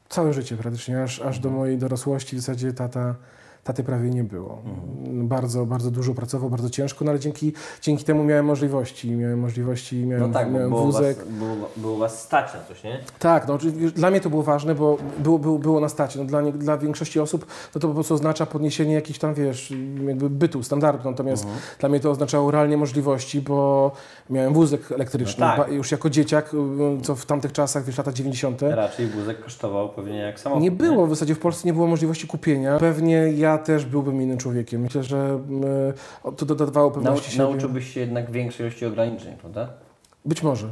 całe 0.09 0.33
życie 0.33 0.57
praktycznie, 0.57 1.03
aż, 1.03 1.21
aż 1.21 1.39
do 1.39 1.49
mojej 1.49 1.77
dorosłości 1.77 2.35
w 2.35 2.39
zasadzie 2.39 2.73
tata, 2.73 3.15
taty 3.65 3.83
prawie 3.83 4.09
nie 4.09 4.23
było. 4.23 4.61
Bardzo, 5.05 5.65
bardzo 5.65 5.91
dużo 5.91 6.13
pracował, 6.13 6.49
bardzo 6.49 6.69
ciężko, 6.69 7.05
no 7.05 7.11
ale 7.11 7.19
dzięki, 7.19 7.53
dzięki 7.81 8.03
temu 8.03 8.23
miałem 8.23 8.45
możliwości. 8.45 9.11
Miałem 9.11 9.39
możliwości, 9.39 10.05
miałem, 10.05 10.27
No 10.27 10.33
tak, 10.33 10.51
miałem 10.51 10.69
było 10.69 10.81
wózek. 10.85 11.17
was, 11.17 11.27
było, 11.27 11.55
było 11.77 11.97
was 11.97 12.21
stać 12.23 12.53
na 12.53 12.59
coś, 12.67 12.83
nie? 12.83 12.99
Tak, 13.19 13.47
no, 13.47 13.57
dla 13.95 14.09
mnie 14.11 14.21
to 14.21 14.29
było 14.29 14.43
ważne, 14.43 14.75
bo 14.75 14.97
było, 15.19 15.39
było, 15.39 15.59
było 15.59 15.79
na 15.79 15.89
stacie. 15.89 16.19
No, 16.19 16.25
dla, 16.25 16.41
nie, 16.41 16.51
dla 16.51 16.77
większości 16.77 17.19
osób 17.19 17.45
no, 17.75 17.81
to 17.81 17.87
po 17.87 17.93
prostu 17.93 18.13
oznacza 18.13 18.45
podniesienie 18.45 18.93
jakichś 18.93 19.19
tam, 19.19 19.33
wiesz, 19.33 19.73
jakby 20.07 20.29
bytu, 20.29 20.63
standardu. 20.63 21.09
Natomiast 21.09 21.43
Mhm. 21.43 21.61
dla 21.79 21.89
mnie 21.89 21.99
to 21.99 22.11
oznaczało 22.11 22.51
realnie 22.51 22.77
możliwości, 22.77 23.41
bo 23.41 23.91
miałem 24.29 24.53
wózek 24.53 24.91
elektryczny. 24.91 25.45
No 25.45 25.55
tak. 25.63 25.71
Już 25.71 25.91
jako 25.91 26.09
dzieciak, 26.09 26.51
co 27.03 27.15
w 27.15 27.25
tamtych 27.25 27.51
czasach, 27.51 27.83
wiesz, 27.85 27.97
lata 27.97 28.11
90. 28.11 28.61
Raczej 28.61 29.07
wózek 29.07 29.43
kosztował 29.43 29.89
pewnie 29.89 30.17
jak 30.17 30.39
samochód. 30.39 30.63
Nie 30.63 30.71
było, 30.71 31.07
w 31.07 31.09
zasadzie 31.09 31.35
w 31.35 31.39
Polsce 31.39 31.67
nie 31.67 31.73
było 31.73 31.87
możliwości 31.87 32.27
kupienia. 32.27 32.77
Pewnie 32.79 33.15
ja 33.35 33.54
też 33.57 33.85
byłbym 33.85 34.21
innym 34.21 34.37
człowiekiem. 34.37 34.81
Myślę, 34.81 35.03
że 35.03 35.39
y, 36.25 36.35
to 36.35 36.45
dodawało 36.45 36.89
Nau, 36.89 36.95
pewności 36.95 37.31
siebie. 37.31 37.43
nauczyłbyś 37.43 37.93
się 37.93 37.99
jednak 37.99 38.31
większej 38.31 38.65
ilości 38.65 38.85
ograniczeń, 38.85 39.35
prawda? 39.37 39.69
Być 40.25 40.43
może. 40.43 40.67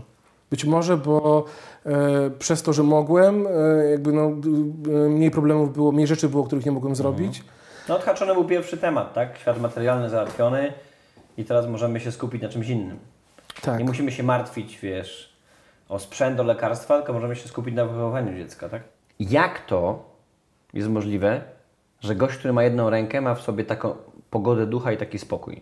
Być 0.49 0.65
może, 0.65 0.97
bo 0.97 1.45
e, 1.85 2.29
przez 2.39 2.63
to, 2.63 2.73
że 2.73 2.83
mogłem, 2.83 3.47
e, 3.47 3.89
jakby 3.91 4.11
no, 4.11 4.21
e, 4.25 5.09
mniej 5.09 5.31
problemów 5.31 5.73
było, 5.73 5.91
mniej 5.91 6.07
rzeczy 6.07 6.29
było, 6.29 6.43
których 6.43 6.65
nie 6.65 6.71
mogłem 6.71 6.95
zrobić. 6.95 7.43
No 7.89 7.95
odhaczony 7.95 8.33
był 8.33 8.45
pierwszy 8.45 8.77
temat, 8.77 9.13
tak? 9.13 9.37
Świat 9.37 9.61
materialny 9.61 10.09
załatwiony 10.09 10.73
i 11.37 11.45
teraz 11.45 11.67
możemy 11.67 11.99
się 11.99 12.11
skupić 12.11 12.41
na 12.41 12.49
czymś 12.49 12.67
innym. 12.67 12.99
Tak. 13.61 13.79
Nie 13.79 13.85
musimy 13.85 14.11
się 14.11 14.23
martwić, 14.23 14.79
wiesz, 14.79 15.33
o 15.89 15.99
sprzęt, 15.99 16.39
o 16.39 16.43
lekarstwa, 16.43 16.97
tylko 16.97 17.13
możemy 17.13 17.35
się 17.35 17.47
skupić 17.47 17.75
na 17.75 17.85
wychowywaniu 17.85 18.37
dziecka, 18.37 18.69
tak? 18.69 18.81
Jak 19.19 19.65
to 19.65 20.05
jest 20.73 20.89
możliwe, 20.89 21.41
że 22.03 22.15
gość, 22.15 22.37
który 22.37 22.53
ma 22.53 22.63
jedną 22.63 22.89
rękę, 22.89 23.21
ma 23.21 23.35
w 23.35 23.41
sobie 23.41 23.63
taką 23.63 23.95
pogodę 24.29 24.67
ducha 24.67 24.91
i 24.91 24.97
taki 24.97 25.19
spokój? 25.19 25.61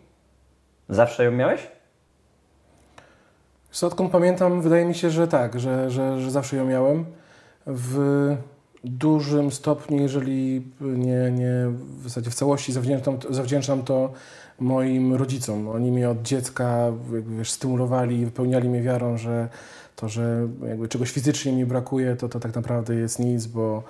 Zawsze 0.89 1.25
ją 1.25 1.31
miałeś? 1.31 1.67
Co 3.71 3.87
odkąd 3.87 4.11
pamiętam, 4.11 4.61
wydaje 4.61 4.85
mi 4.85 4.95
się, 4.95 5.09
że 5.09 5.27
tak, 5.27 5.59
że, 5.59 5.91
że, 5.91 6.21
że 6.21 6.31
zawsze 6.31 6.57
ją 6.57 6.65
miałem. 6.65 7.05
W 7.67 8.35
dużym 8.83 9.51
stopniu, 9.51 9.97
jeżeli 10.01 10.67
nie, 10.81 11.31
nie 11.31 11.53
w 11.97 12.03
zasadzie 12.03 12.29
w 12.29 12.35
całości 12.35 12.73
zawdzięczam, 12.73 13.17
zawdzięczam 13.29 13.83
to 13.83 14.11
moim 14.59 15.13
rodzicom. 15.13 15.69
Oni 15.69 15.91
mnie 15.91 16.09
od 16.09 16.21
dziecka 16.21 16.91
jakby, 17.11 17.37
wiesz, 17.37 17.51
stymulowali, 17.51 18.25
wypełniali 18.25 18.69
mnie 18.69 18.81
wiarą, 18.81 19.17
że 19.17 19.49
to, 19.95 20.09
że 20.09 20.47
jakby 20.67 20.87
czegoś 20.87 21.11
fizycznie 21.11 21.53
mi 21.53 21.65
brakuje, 21.65 22.15
to, 22.15 22.29
to 22.29 22.39
tak 22.39 22.55
naprawdę 22.55 22.95
jest 22.95 23.19
nic, 23.19 23.45
bo 23.45 23.83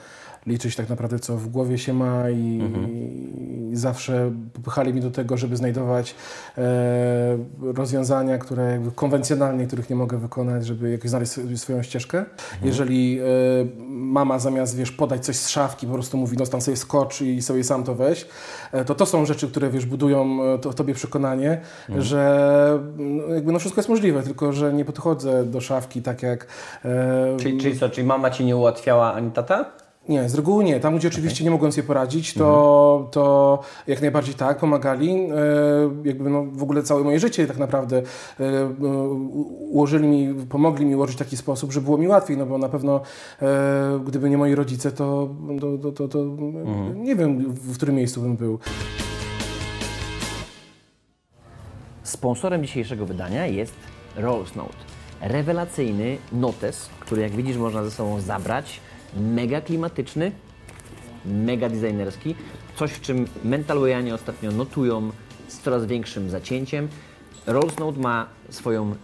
liczy 0.46 0.72
się 0.72 0.78
tak 0.78 0.90
naprawdę, 0.90 1.20
co 1.20 1.38
w 1.38 1.48
głowie 1.48 1.78
się 1.78 1.94
ma 1.94 2.30
i, 2.30 2.36
i 2.36 3.62
i 3.72 3.76
zawsze 3.76 4.32
popychali 4.54 4.94
mnie 4.94 5.02
do 5.02 5.12
tego, 5.12 5.38
żeby 5.38 5.58
znajdować 5.58 6.16
e, 6.58 7.38
rozwiązania, 7.62 8.38
które 8.38 8.72
jakby 8.72 8.92
konwencjonalnie, 8.92 9.68
których 9.68 9.90
nie 9.90 9.96
mogę 9.96 10.18
wykonać, 10.18 10.66
żeby 10.66 10.92
jakoś 10.92 11.10
znaleźć 11.10 11.32
swoją 11.56 11.84
ścieżkę. 11.84 12.26
Jeżeli 12.64 13.20
e, 13.20 13.24
mama 13.90 14.40
zamiast, 14.40 14.76
wiesz, 14.78 14.92
podać 14.92 15.26
coś 15.26 15.36
z 15.36 15.50
szafki, 15.50 15.88
po 15.88 15.94
prostu 15.94 16.18
mówi, 16.18 16.38
no 16.38 16.46
tam 16.46 16.62
sobie 16.62 16.78
skocz 16.78 17.22
i 17.22 17.42
sobie 17.42 17.64
sam 17.64 17.84
to 17.84 17.96
weź, 17.96 18.28
e, 18.72 18.86
to 18.86 18.96
to 18.96 19.06
są 19.06 19.26
rzeczy, 19.26 19.48
które, 19.48 19.70
wiesz, 19.70 19.86
budują 19.86 20.44
e, 20.44 20.60
to, 20.60 20.74
tobie 20.74 20.94
przekonanie, 20.94 21.62
że 21.98 22.80
no, 22.98 23.34
jakby 23.34 23.52
no 23.52 23.60
wszystko 23.60 23.80
jest 23.80 23.90
możliwe, 23.90 24.24
tylko 24.24 24.54
że 24.54 24.74
nie 24.74 24.86
podchodzę 24.86 25.46
do 25.46 25.62
szafki 25.62 26.02
tak 26.02 26.24
jak... 26.24 26.48
E, 26.86 27.38
Czyli, 27.40 27.58
czyli 27.58 27.80
co, 27.80 27.90
czyli 27.90 28.08
mama 28.08 28.30
ci 28.30 28.46
nie 28.46 28.58
ułatwiała 28.58 29.14
ani 29.14 29.32
tata? 29.32 29.81
Nie, 30.10 30.30
z 30.30 30.36
reguły 30.36 30.64
nie. 30.64 30.80
Tam, 30.80 30.98
gdzie 30.98 31.08
oczywiście 31.08 31.44
nie 31.44 31.52
mogłem 31.52 31.72
sobie 31.72 31.88
poradzić, 31.88 32.34
to, 32.34 33.08
to 33.12 33.60
jak 33.88 34.02
najbardziej 34.02 34.36
tak, 34.36 34.58
pomagali. 34.58 35.10
E, 35.10 35.28
jakby 36.04 36.30
no, 36.30 36.46
w 36.52 36.64
ogóle 36.64 36.84
całe 36.84 37.04
moje 37.04 37.20
życie 37.20 37.48
tak 37.48 37.58
naprawdę 37.58 38.02
e, 38.40 38.66
ułożyli 39.60 40.08
mi, 40.08 40.46
pomogli 40.46 40.86
mi 40.86 40.96
ułożyć 40.96 41.16
w 41.16 41.20
taki 41.20 41.38
sposób, 41.38 41.72
że 41.72 41.82
było 41.82 41.98
mi 41.98 42.08
łatwiej, 42.08 42.38
no 42.38 42.46
bo 42.46 42.58
na 42.58 42.70
pewno 42.70 43.02
e, 43.42 44.00
gdyby 44.06 44.30
nie 44.30 44.38
moi 44.38 44.56
rodzice, 44.56 44.92
to, 44.92 45.30
to, 45.62 45.78
to, 45.78 45.92
to, 45.92 46.08
to 46.08 46.26
nie 46.96 47.16
wiem, 47.16 47.54
w 47.54 47.76
którym 47.76 47.96
miejscu 47.96 48.22
bym 48.22 48.36
był. 48.36 48.60
Sponsorem 52.04 52.64
dzisiejszego 52.64 53.06
wydania 53.06 53.48
jest 53.48 53.74
Rolls 54.16 54.56
Note. 54.56 54.76
Rewelacyjny 55.22 56.18
notes, 56.32 56.90
który 57.00 57.22
jak 57.22 57.32
widzisz 57.32 57.58
można 57.58 57.84
ze 57.84 57.92
sobą 57.92 58.22
zabrać. 58.22 58.82
Mega 59.18 59.62
klimatyczny, 59.62 60.32
mega 61.26 61.70
designerski. 61.70 62.36
Coś, 62.76 62.92
w 62.92 63.02
czym 63.02 63.28
mentalwayanie 63.44 64.16
ostatnio 64.16 64.52
notują 64.52 65.12
z 65.48 65.60
coraz 65.60 65.86
większym 65.86 66.30
zacięciem. 66.30 66.88
Rolls 67.48 67.80
Note 67.80 68.00
ma 68.00 68.28
swoją 68.50 68.96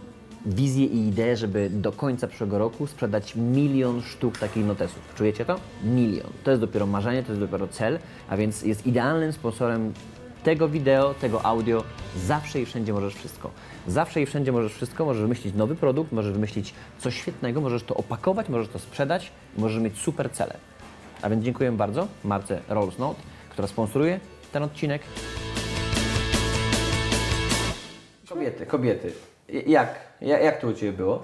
wizję 0.46 0.86
i 0.86 1.08
ideę, 1.08 1.36
żeby 1.36 1.70
do 1.70 1.92
końca 1.92 2.26
przyszłego 2.26 2.58
roku 2.58 2.86
sprzedać 2.86 3.36
milion 3.36 4.02
sztuk 4.02 4.38
takich 4.38 4.66
notesów. 4.66 5.14
Czujecie 5.14 5.44
to? 5.44 5.60
Milion. 5.84 6.30
To 6.44 6.50
jest 6.50 6.60
dopiero 6.60 6.86
marzenie, 6.86 7.22
to 7.22 7.32
jest 7.32 7.40
dopiero 7.40 7.68
cel, 7.68 7.98
a 8.28 8.36
więc 8.36 8.62
jest 8.62 8.86
idealnym 8.86 9.32
sponsorem 9.32 9.92
tego 10.44 10.68
wideo, 10.68 11.14
tego 11.14 11.44
audio. 11.46 11.84
Zawsze 12.16 12.60
i 12.60 12.66
wszędzie 12.66 12.92
możesz 12.92 13.14
wszystko. 13.14 13.50
Zawsze 13.86 14.22
i 14.22 14.26
wszędzie 14.26 14.52
możesz 14.52 14.74
wszystko. 14.74 15.04
Możesz 15.04 15.22
wymyślić 15.22 15.54
nowy 15.54 15.74
produkt, 15.74 16.12
możesz 16.12 16.32
wymyślić 16.32 16.74
coś 16.98 17.16
świetnego, 17.16 17.60
możesz 17.60 17.82
to 17.82 17.94
opakować, 17.94 18.48
możesz 18.48 18.68
to 18.68 18.78
sprzedać, 18.78 19.32
możesz 19.56 19.82
mieć 19.82 19.98
super 19.98 20.30
cele. 20.30 20.56
A 21.22 21.30
więc 21.30 21.44
dziękuję 21.44 21.72
bardzo 21.72 22.08
marce 22.24 22.60
Rolls 22.68 22.98
Note, 22.98 23.20
która 23.50 23.68
sponsoruje 23.68 24.20
ten 24.52 24.62
odcinek. 24.62 25.02
Kobiety, 28.28 28.66
kobiety. 28.66 29.12
Jak? 29.48 29.94
Jak, 30.20 30.42
jak 30.42 30.60
to 30.60 30.66
u 30.68 30.72
Ciebie 30.72 30.92
było? 30.92 31.22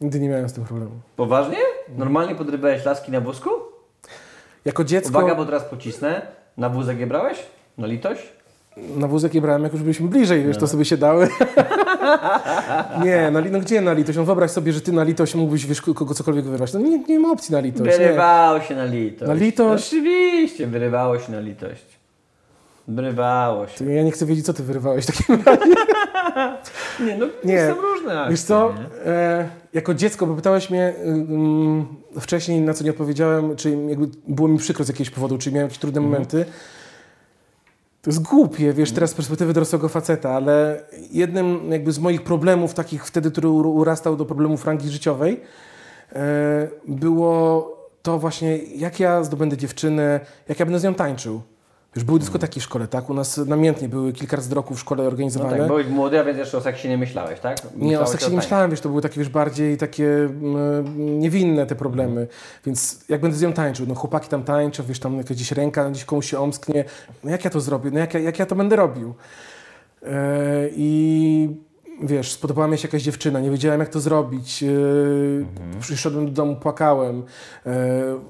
Nigdy 0.00 0.20
nie 0.20 0.28
miałem 0.28 0.48
z 0.48 0.52
tym 0.52 0.64
problemu. 0.64 0.90
Poważnie? 1.16 1.58
Normalnie 1.96 2.34
podrywałeś 2.34 2.84
laski 2.84 3.12
na 3.12 3.20
wózku? 3.20 3.50
Jako 4.64 4.84
dziecko 4.84 5.18
Uwaga, 5.18 5.34
bo 5.34 5.44
teraz 5.44 5.64
pocisnę. 5.64 6.26
Na 6.56 6.68
wózek 6.68 6.98
je 6.98 7.06
brałeś? 7.06 7.38
Na 7.80 7.86
litość? 7.86 8.22
na 8.96 9.08
wózek 9.08 9.34
je 9.34 9.40
brałem, 9.40 9.62
jak 9.62 9.72
już 9.72 9.82
byliśmy 9.82 10.08
bliżej, 10.08 10.44
wiesz, 10.44 10.56
to 10.56 10.66
sobie 10.68 10.84
się 10.84 10.96
dały. 10.96 11.28
nie, 13.04 13.30
no, 13.32 13.40
li- 13.40 13.50
no 13.50 13.60
gdzie 13.60 13.80
na 13.80 13.92
litość? 13.92 14.18
No 14.18 14.24
wyobraź 14.24 14.50
sobie, 14.50 14.72
że 14.72 14.80
ty 14.80 14.92
na 14.92 15.02
litość 15.04 15.34
mógłbyś, 15.34 15.66
wiesz, 15.66 15.82
kogo 15.82 16.14
cokolwiek 16.14 16.44
wyrwać. 16.44 16.72
No 16.72 16.80
nie, 16.80 16.98
nie 16.98 17.18
ma 17.18 17.30
opcji 17.30 17.52
na 17.52 17.60
litość. 17.60 17.98
Nie. 17.98 18.04
Wyrywało 18.04 18.60
się 18.60 18.76
na 18.76 18.84
litość. 18.84 19.28
Na 19.28 19.34
litość? 19.34 19.86
Oczywiście, 19.88 20.66
wyrywało 20.66 21.18
się 21.18 21.32
na 21.32 21.40
litość. 21.40 21.84
Wyrywało 22.88 23.66
się. 23.66 23.92
Ja 23.92 24.02
nie 24.02 24.10
chcę 24.12 24.26
wiedzieć, 24.26 24.46
co 24.46 24.52
ty 24.54 24.62
wyrywałeś 24.62 25.04
w 25.06 25.16
takim 25.16 25.42
razie. 25.46 25.62
Nie, 27.06 27.16
no 27.18 27.26
Nie. 27.44 27.66
są 27.68 27.80
różne 27.80 28.18
akcje, 28.20 28.30
Wiesz 28.30 28.42
co, 28.42 28.72
nie? 29.06 29.12
e, 29.12 29.48
jako 29.72 29.94
dziecko, 29.94 30.26
bo 30.26 30.34
pytałeś 30.34 30.70
mnie 30.70 30.94
ym, 31.06 31.86
wcześniej, 32.20 32.60
na 32.60 32.74
co 32.74 32.84
nie 32.84 32.90
odpowiedziałem, 32.90 33.56
czy 33.56 33.70
jakby 33.88 34.06
było 34.28 34.48
mi 34.48 34.58
przykro 34.58 34.84
z 34.84 34.88
jakiegoś 34.88 35.10
powodu, 35.10 35.38
czy 35.38 35.52
miałem 35.52 35.66
jakieś 35.66 35.78
trudne 35.78 35.98
Mhm. 35.98 36.12
momenty. 36.12 36.44
To 38.02 38.10
jest 38.10 38.22
głupie, 38.22 38.72
wiesz, 38.72 38.92
teraz 38.92 39.10
z 39.10 39.14
perspektywy 39.14 39.52
dorosłego 39.52 39.88
faceta, 39.88 40.30
ale 40.30 40.82
jednym 41.10 41.72
jakby 41.72 41.92
z 41.92 41.98
moich 41.98 42.22
problemów, 42.24 42.74
takich 42.74 43.06
wtedy, 43.06 43.30
który 43.30 43.48
ur- 43.48 43.66
urastał 43.66 44.16
do 44.16 44.24
problemów 44.24 44.66
rangi 44.66 44.88
życiowej, 44.88 45.40
e, 46.12 46.68
było 46.88 47.70
to 48.02 48.18
właśnie, 48.18 48.56
jak 48.56 49.00
ja 49.00 49.24
zdobędę 49.24 49.56
dziewczynę, 49.56 50.20
jak 50.48 50.60
ja 50.60 50.66
będę 50.66 50.78
z 50.78 50.84
nią 50.84 50.94
tańczył. 50.94 51.42
Wiesz, 51.96 52.04
były 52.04 52.18
dyskoteki 52.18 52.60
w 52.60 52.62
szkole, 52.62 52.88
tak? 52.88 53.10
U 53.10 53.14
nas 53.14 53.36
namiętnie 53.36 53.88
były 53.88 54.12
kilka 54.12 54.36
razy 54.36 54.54
roku 54.54 54.74
w 54.74 54.80
szkole 54.80 55.02
No 55.02 55.08
organizowane. 55.08 55.58
tak, 55.58 55.66
byłeś 55.66 55.86
młody, 55.86 56.20
a 56.20 56.24
więc 56.24 56.38
jeszcze 56.38 56.58
o 56.58 56.60
seksie 56.60 56.88
nie 56.88 56.98
myślałeś, 56.98 57.40
tak? 57.40 57.56
Nie, 57.64 57.70
o 57.78 57.84
Myślałeś 57.84 58.08
seksie 58.10 58.30
nie 58.30 58.36
myślałem, 58.36 58.70
wiesz, 58.70 58.80
to 58.80 58.88
były 58.88 59.02
takie, 59.02 59.18
wiesz, 59.20 59.28
bardziej 59.28 59.76
takie 59.76 60.06
mm, 60.06 61.18
niewinne 61.20 61.66
te 61.66 61.74
problemy, 61.74 62.26
więc 62.66 63.04
jak 63.08 63.20
będę 63.20 63.36
z 63.36 63.42
nią 63.42 63.52
tańczył, 63.52 63.86
no 63.86 63.94
chłopaki 63.94 64.28
tam 64.28 64.42
tańczą, 64.42 64.82
wiesz, 64.88 65.00
tam 65.00 65.16
jakaś 65.16 65.36
gdzieś 65.36 65.52
ręka 65.52 65.90
gdzieś 65.90 66.04
komuś 66.04 66.30
się 66.30 66.38
omsknie, 66.38 66.84
no 67.24 67.30
jak 67.30 67.44
ja 67.44 67.50
to 67.50 67.60
zrobię, 67.60 67.90
no 67.90 67.98
jak, 67.98 68.14
ja- 68.14 68.20
jak 68.20 68.38
ja 68.38 68.46
to 68.46 68.54
będę 68.56 68.76
robił? 68.76 69.14
E, 70.02 70.68
I 70.72 71.56
wiesz, 72.02 72.32
spodobała 72.32 72.68
mi 72.68 72.78
się 72.78 72.88
jakaś 72.88 73.02
dziewczyna, 73.02 73.40
nie 73.40 73.50
wiedziałem 73.50 73.80
jak 73.80 73.88
to 73.88 74.00
zrobić, 74.00 74.62
e, 74.62 75.80
przyszedłem 75.80 76.26
do 76.26 76.32
domu, 76.32 76.56
płakałem, 76.56 77.22
e, 77.66 77.72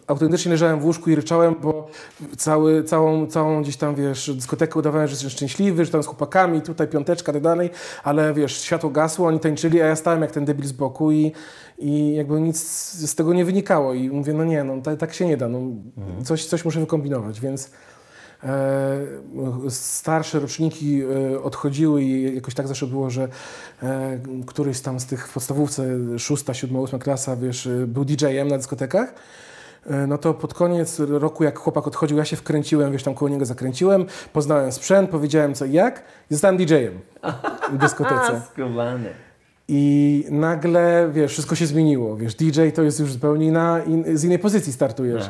autentycznie 0.07 0.53
leżałem 0.53 0.81
w 0.81 0.85
łóżku 0.85 1.11
i 1.11 1.15
ryczałem, 1.15 1.55
bo 1.63 1.89
cały, 2.37 2.85
całą, 2.85 3.27
całą 3.27 3.63
gdzieś 3.63 3.77
tam, 3.77 3.95
wiesz, 3.95 4.31
dyskotekę 4.35 4.79
udawałem, 4.79 5.09
że 5.09 5.13
jestem 5.13 5.31
szczęśliwy, 5.31 5.85
że 5.85 5.91
tam 5.91 6.03
z 6.03 6.07
chłopakami, 6.07 6.63
tutaj 6.63 6.89
piąteczka, 6.89 7.33
tak 7.33 7.43
dalej, 7.43 7.71
ale 8.05 8.35
wiesz, 8.35 8.61
światło 8.61 8.91
gasło, 8.91 9.27
oni 9.27 9.41
tańczyli, 9.41 9.81
a 9.81 9.87
ja 9.87 9.97
stałem 9.97 10.23
jak 10.23 10.31
ten 10.31 10.45
debil 10.45 10.67
z 10.67 10.73
boku 10.73 11.13
i, 11.13 11.33
i 11.79 12.15
jakby 12.15 12.41
nic 12.41 12.59
z 13.11 13.15
tego 13.15 13.35
nie 13.35 13.45
wynikało 13.45 13.95
i 13.95 14.11
mówię, 14.11 14.33
no 14.33 14.45
nie, 14.45 14.65
no 14.65 14.83
tak, 14.83 14.99
tak 14.99 15.15
się 15.15 15.27
nie 15.27 15.37
da, 15.37 15.49
no, 15.49 15.61
coś, 16.25 16.45
coś 16.45 16.65
muszę 16.65 16.81
wykombinować, 16.81 17.41
więc 17.41 17.71
starsze 19.69 20.41
roczniki 20.41 21.03
e, 21.03 21.43
odchodziły 21.43 22.03
i 22.03 22.35
jakoś 22.35 22.55
tak 22.55 22.69
zawsze 22.69 22.87
było, 22.87 23.11
że 23.11 23.29
e, 23.83 24.19
któryś 24.47 24.81
tam 24.81 25.01
z 25.01 25.07
tych 25.07 25.29
w 25.29 25.33
podstawówce, 25.33 25.85
szósta, 26.19 26.55
siódma, 26.55 26.81
ósma 26.81 26.99
klasa, 26.99 27.37
wiesz, 27.37 27.67
e, 27.67 27.87
był 27.87 28.05
DJ-em 28.05 28.49
na 28.49 28.57
dyskotekach. 28.57 29.15
E, 29.87 30.07
No 30.07 30.19
to 30.19 30.35
pod 30.35 30.55
koniec 30.55 31.01
roku, 31.01 31.45
jak 31.45 31.59
chłopak 31.59 31.87
odchodził, 31.87 32.17
ja 32.17 32.25
się 32.25 32.37
wkręciłem, 32.37 32.93
wiesz, 32.93 33.03
tam 33.03 33.15
koło 33.15 33.29
niego 33.29 33.45
zakręciłem, 33.45 34.07
poznałem 34.33 34.73
sprzęt, 34.73 35.11
powiedziałem 35.11 35.55
co 35.55 35.65
i 35.65 35.73
jak 35.73 36.03
i 36.31 36.35
zostałem 36.35 36.57
DJ-em 36.57 37.01
w 37.73 37.79
dyskotece. 37.79 38.41
I 39.73 40.25
nagle, 40.31 41.11
wiesz, 41.13 41.33
wszystko 41.33 41.55
się 41.55 41.67
zmieniło. 41.67 42.17
Wiesz, 42.17 42.35
DJ 42.35 42.61
to 42.75 42.83
jest 42.83 43.01
już 43.01 43.13
zupełnie 43.13 43.47
inna, 43.47 43.81
in, 43.87 44.19
z 44.19 44.25
innej 44.25 44.39
pozycji 44.39 44.73
startujesz. 44.73 45.27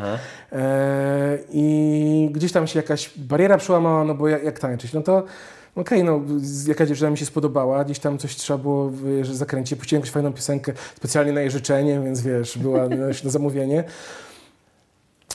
E, 0.52 1.38
I 1.52 2.30
gdzieś 2.32 2.52
tam 2.52 2.66
się 2.66 2.78
jakaś 2.78 3.10
bariera 3.18 3.58
przełamała, 3.58 4.04
no 4.04 4.14
bo 4.14 4.28
jak, 4.28 4.44
jak 4.44 4.58
tańczyć? 4.58 4.92
No 4.92 5.02
to 5.02 5.24
okej, 5.76 6.04
no 6.04 6.20
z- 6.38 6.66
jakaś 6.66 6.88
dziewczyna 6.88 7.10
mi 7.10 7.18
się 7.18 7.26
spodobała, 7.26 7.84
gdzieś 7.84 7.98
tam 7.98 8.18
coś 8.18 8.36
trzeba 8.36 8.58
było 8.58 8.90
wiesz, 8.90 9.30
zakręcić. 9.30 9.78
Puściłem 9.78 10.00
jakąś 10.00 10.10
fajną 10.12 10.32
piosenkę 10.32 10.72
specjalnie 10.96 11.32
na 11.32 11.40
jej 11.40 11.50
życzenie, 11.50 12.00
więc 12.04 12.20
wiesz, 12.20 12.58
była 12.58 12.88
na 12.88 13.30
zamówienie. 13.30 13.84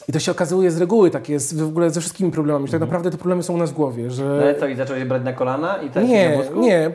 I 0.09 0.11
to 0.13 0.19
się 0.19 0.31
okazuje 0.31 0.71
z 0.71 0.77
reguły 0.77 1.11
tak 1.11 1.29
jest 1.29 1.61
w 1.61 1.67
ogóle 1.67 1.89
ze 1.89 2.01
wszystkimi 2.01 2.31
problemami, 2.31 2.67
że 2.67 2.71
tak 2.71 2.81
naprawdę 2.81 3.11
te 3.11 3.17
problemy 3.17 3.43
są 3.43 3.53
u 3.53 3.57
nas 3.57 3.71
w 3.71 3.73
głowie, 3.73 4.11
że... 4.11 4.23
Mhm. 4.23 4.39
No 4.39 4.45
ale 4.47 4.59
co, 4.59 4.67
i 4.67 4.75
zacząłeś 4.75 5.03
brać 5.03 5.23
na 5.23 5.33
kolana 5.33 5.77
i 5.77 5.89
na 5.95 6.01
Nie, 6.01 6.37
wózku? 6.37 6.59
nie. 6.59 6.91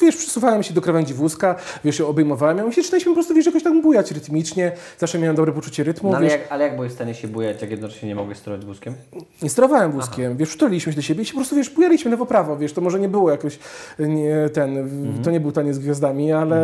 Wiesz, 0.00 0.16
przesuwałem 0.16 0.62
się 0.62 0.74
do 0.74 0.80
krawędzi 0.80 1.14
wózka, 1.14 1.54
wiesz, 1.84 2.00
obejmowałem. 2.00 2.58
Ja 2.58 2.64
myślę, 2.64 2.82
że 3.00 3.04
po 3.06 3.14
prostu, 3.14 3.34
wiesz, 3.34 3.46
jakoś 3.46 3.62
tak 3.62 3.82
bujać 3.82 4.10
rytmicznie. 4.12 4.72
Zawsze 4.98 5.18
miałem 5.18 5.36
dobre 5.36 5.52
poczucie 5.52 5.84
rytmu, 5.84 6.10
No, 6.10 6.16
ale, 6.16 6.24
wiesz. 6.26 6.32
jak, 6.38 6.52
ale 6.52 6.64
jak 6.64 6.74
byłeś 6.76 6.90
w 6.90 6.94
stanie 6.94 7.14
się 7.14 7.28
bujać, 7.28 7.62
jak 7.62 7.70
jednocześnie 7.70 8.08
nie 8.08 8.14
mogłeś 8.14 8.38
sterować 8.38 8.66
wózkiem? 8.66 8.94
Nie 9.42 9.50
sterowałem 9.50 9.92
wózkiem, 9.92 10.36
wiesz, 10.36 10.48
przytuliliśmy 10.48 10.92
się 10.92 10.96
do 10.96 11.02
siebie 11.02 11.22
i 11.22 11.26
się 11.26 11.32
po 11.32 11.38
prostu, 11.38 11.56
wiesz, 11.56 11.70
bujaliśmy 11.70 12.10
lewo-prawo, 12.10 12.56
wiesz, 12.56 12.72
to 12.72 12.80
może 12.80 13.00
nie 13.00 13.08
było 13.08 13.30
jakoś, 13.30 13.58
nie, 13.98 14.48
ten, 14.52 14.88
w- 14.88 15.24
to 15.24 15.30
nie 15.30 15.40
był 15.40 15.52
taniec 15.52 15.76
z 15.76 15.78
gwiazdami, 15.78 16.32
ale, 16.32 16.60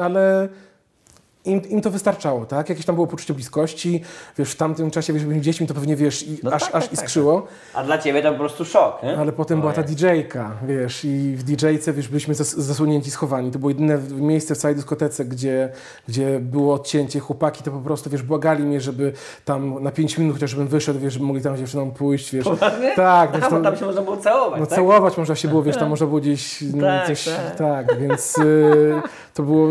ale 0.00 0.48
im, 1.48 1.68
im 1.68 1.80
to 1.80 1.90
wystarczało, 1.90 2.46
tak? 2.46 2.68
Jakieś 2.68 2.86
tam 2.86 2.94
było 2.94 3.06
poczucie 3.06 3.34
bliskości, 3.34 4.02
wiesz, 4.38 4.50
w 4.50 4.56
tamtym 4.56 4.90
czasie, 4.90 5.12
wiesz, 5.12 5.22
byliśmy 5.22 5.42
dziećmi, 5.42 5.66
to 5.66 5.74
pewnie, 5.74 5.96
wiesz, 5.96 6.22
i 6.22 6.38
No 6.42 6.52
aż, 6.52 6.62
tak, 6.62 6.74
aż 6.74 6.84
tak, 6.84 6.90
tak, 6.90 6.92
iskrzyło. 6.92 7.46
A 7.74 7.84
dla 7.84 7.98
Ciebie 7.98 8.22
to 8.22 8.32
po 8.32 8.38
prostu 8.38 8.64
szok, 8.64 9.02
nie? 9.02 9.18
Ale 9.18 9.32
potem 9.32 9.60
była 9.60 9.72
ta 9.72 9.82
DJ-ka, 9.82 10.52
wiesz, 10.66 11.04
i 11.04 11.34
w 11.36 11.42
DJ-ce, 11.42 11.92
wiesz, 11.92 12.08
byliśmy 12.08 12.34
zas 12.34 12.56
zasłonięci, 12.56 13.10
schowani. 13.10 13.50
To 13.50 13.58
było 13.58 13.70
jedyne 13.70 13.98
miejsce 14.10 14.54
w 14.54 14.58
całej 14.58 14.76
dyskotece, 14.76 15.24
gdzie, 15.24 15.72
gdzie 16.08 16.40
było 16.40 16.74
odcięcie. 16.74 17.20
Chłopaki 17.20 17.62
to 17.62 17.70
po 17.70 17.80
prostu, 17.80 18.10
wiesz, 18.10 18.22
błagali 18.22 18.64
mnie, 18.64 18.80
żeby 18.80 19.12
tam 19.44 19.82
na 19.82 19.90
5 19.90 20.18
minut 20.18 20.34
chociaż 20.34 20.50
żebym 20.50 20.68
wyszedł, 20.68 21.00
wiesz, 21.00 21.12
żeby 21.12 21.24
mogli 21.24 21.42
tam 21.42 21.56
z 21.56 21.58
dziewczyną 21.60 21.90
pójść, 21.90 22.34
wiesz. 22.34 22.44
Poważnie? 22.44 22.92
Tak, 22.96 23.32
wiesz, 23.32 23.44
A, 23.44 23.50
bo 23.50 23.56
to, 23.56 23.62
tam 23.62 23.76
się 23.76 23.86
można 23.86 24.02
było 24.02 24.16
całować, 24.16 24.60
no 24.60 24.66
tak? 24.66 24.76
całować 24.76 25.16
można 25.16 25.34
się 25.34 25.48
było, 25.48 25.62
wiesz, 25.62 25.76
tam 25.76 25.88
można 25.88 26.06
było 26.06 26.20
gdzieś 26.20 26.64
no, 26.74 26.86
Tak, 26.86 27.06
coś, 27.06 27.24
tak. 27.24 27.56
tak. 27.56 28.00
więc 28.00 28.38
y, 28.38 29.02
to 29.34 29.42
było 29.42 29.68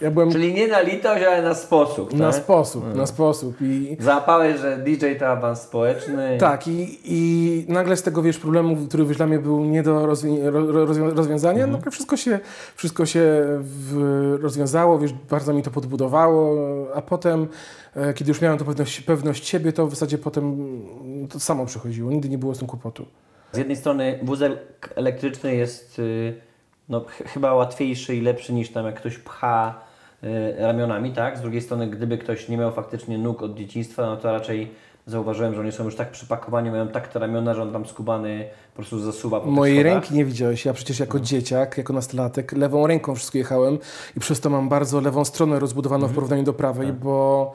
Ja 0.00 0.10
byłem 0.10 0.32
Czyli 0.32 0.54
nie 0.54 0.68
na 0.68 0.80
litość, 0.80 1.24
ale 1.24 1.42
na 1.42 1.54
sposób. 1.54 2.12
na 2.12 2.32
tak? 2.32 2.42
sposób, 2.42 2.94
na 2.94 3.06
sposób 3.06 3.56
i... 3.62 3.96
Załapałeś, 4.00 4.60
że 4.60 4.78
DJ 4.78 5.06
to 5.18 5.28
awans 5.28 5.62
społeczny. 5.62 6.36
Tak, 6.40 6.68
i, 6.68 6.98
i 7.04 7.64
nagle 7.68 7.96
z 7.96 8.02
tego, 8.02 8.22
wiesz, 8.22 8.38
problemu, 8.38 8.76
który 8.88 9.04
dla 9.04 9.26
mnie 9.26 9.38
był 9.38 9.64
nie 9.64 9.82
do 9.82 10.06
rozwi- 10.06 10.44
ro- 10.44 10.86
rozwią- 10.86 11.16
rozwiązania, 11.16 11.66
no 11.66 11.78
wszystko 11.90 12.16
się, 12.16 12.40
wszystko 12.76 13.06
się 13.06 13.44
rozwiązało, 14.40 14.98
wiesz, 14.98 15.12
bardzo 15.30 15.52
mi 15.54 15.62
to 15.62 15.70
podbudowało, 15.70 16.56
a 16.94 17.02
potem, 17.02 17.46
e, 17.96 18.14
kiedy 18.14 18.30
już 18.30 18.40
miałem 18.40 18.58
to 18.58 18.64
pewność, 18.64 19.00
pewność 19.00 19.46
siebie, 19.48 19.72
to 19.72 19.86
w 19.86 19.90
zasadzie 19.90 20.18
potem 20.18 20.44
mm, 20.44 21.28
to 21.28 21.40
samo 21.40 21.66
przychodziło, 21.66 22.10
nigdy 22.10 22.28
nie 22.28 22.38
było 22.38 22.54
z 22.54 22.58
tym 22.58 22.68
kłopotu. 22.68 23.06
Z 23.52 23.58
jednej 23.58 23.76
strony 23.76 24.18
wózek 24.22 24.52
elektryczny 24.96 25.54
jest 25.54 25.98
y, 25.98 26.34
no, 26.88 27.00
ch- 27.00 27.22
chyba 27.32 27.54
łatwiejszy 27.54 28.16
i 28.16 28.20
lepszy 28.20 28.52
niż 28.52 28.70
tam 28.72 28.86
jak 28.86 28.94
ktoś 28.94 29.18
pcha 29.18 29.74
y, 30.24 30.54
ramionami, 30.58 31.12
tak? 31.12 31.38
Z 31.38 31.40
drugiej 31.40 31.60
strony, 31.62 31.86
gdyby 31.86 32.18
ktoś 32.18 32.48
nie 32.48 32.56
miał 32.56 32.72
faktycznie 32.72 33.18
nóg 33.18 33.42
od 33.42 33.54
dzieciństwa, 33.54 34.02
no 34.06 34.16
to 34.16 34.32
raczej 34.32 34.70
zauważyłem, 35.06 35.54
że 35.54 35.60
oni 35.60 35.72
są 35.72 35.84
już 35.84 35.96
tak 35.96 36.10
przypakowani, 36.10 36.70
mają 36.70 36.88
tak 36.88 37.08
te 37.08 37.18
ramiona, 37.18 37.54
że 37.54 37.62
on 37.62 37.72
tam 37.72 37.86
skubany 37.86 38.44
po 38.72 38.76
prostu 38.76 38.98
zasuwa 38.98 39.40
po 39.40 39.50
Mojej 39.50 39.82
ręki 39.82 40.14
nie 40.14 40.24
widziałeś. 40.24 40.64
Ja 40.64 40.72
przecież 40.72 41.00
jako 41.00 41.20
dzieciak, 41.20 41.78
jako 41.78 41.92
nastolatek, 41.92 42.52
lewą 42.52 42.86
ręką 42.86 43.14
wszystko 43.14 43.38
jechałem 43.38 43.78
i 44.16 44.20
przez 44.20 44.40
to 44.40 44.50
mam 44.50 44.68
bardzo 44.68 45.00
lewą 45.00 45.24
stronę 45.24 45.58
rozbudowaną 45.58 46.06
w 46.06 46.14
porównaniu 46.14 46.42
do 46.42 46.52
prawej, 46.52 46.92
bo 46.92 47.52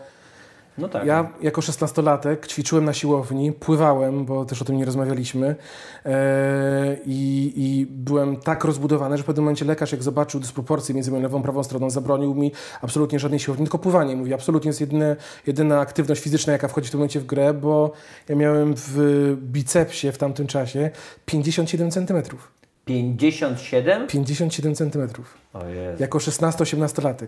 No 0.80 0.90
tak. 0.90 1.06
ja 1.06 1.30
jako 1.42 1.62
szesnastolatek 1.62 2.48
ćwiczyłem 2.48 2.86
na 2.86 2.94
siłowni, 2.94 3.52
pływałem, 3.52 4.26
bo 4.26 4.46
też 4.46 4.62
o 4.62 4.66
tym 4.66 4.78
nie 4.78 4.86
rozmawialiśmy 4.86 5.56
e, 6.06 6.98
i, 7.06 7.88
byłem 7.90 8.38
tak 8.38 8.64
rozbudowany, 8.64 9.18
że 9.18 9.24
w 9.24 9.26
pewnym 9.26 9.44
momencie 9.44 9.66
lekarz 9.66 9.92
jak 9.92 10.04
zobaczył 10.04 10.40
dysproporcję 10.40 10.96
między 10.96 11.12
moją 11.12 11.24
lewą 11.24 11.40
i 11.40 11.44
prawą 11.44 11.64
stroną, 11.64 11.90
zabronił 11.90 12.36
mi 12.36 12.52
absolutnie 12.82 13.20
żadnej 13.20 13.40
siłowni, 13.40 13.66
tylko 13.66 13.80
pływanie. 13.80 14.16
Mówi, 14.16 14.34
absolutnie 14.34 14.70
jest 14.70 14.82
jedyne, 14.82 15.16
jedyna 15.48 15.80
aktywność 15.80 16.22
fizyczna, 16.22 16.54
jaka 16.54 16.68
wchodzi 16.68 16.88
w 16.88 16.92
tym 16.92 16.98
momencie 16.98 17.20
w 17.20 17.26
grę, 17.26 17.54
bo 17.54 17.92
ja 18.30 18.36
miałem 18.36 18.74
w 18.78 19.36
bicepsie 19.42 20.12
w 20.12 20.18
tamtym 20.18 20.48
czasie 20.48 20.90
57 21.26 21.92
centymetrów. 21.92 22.52
57? 22.86 24.08
57 24.08 24.76
centymetrów. 24.76 25.38
Jako 26.00 26.18
16-18-latek. 26.18 27.28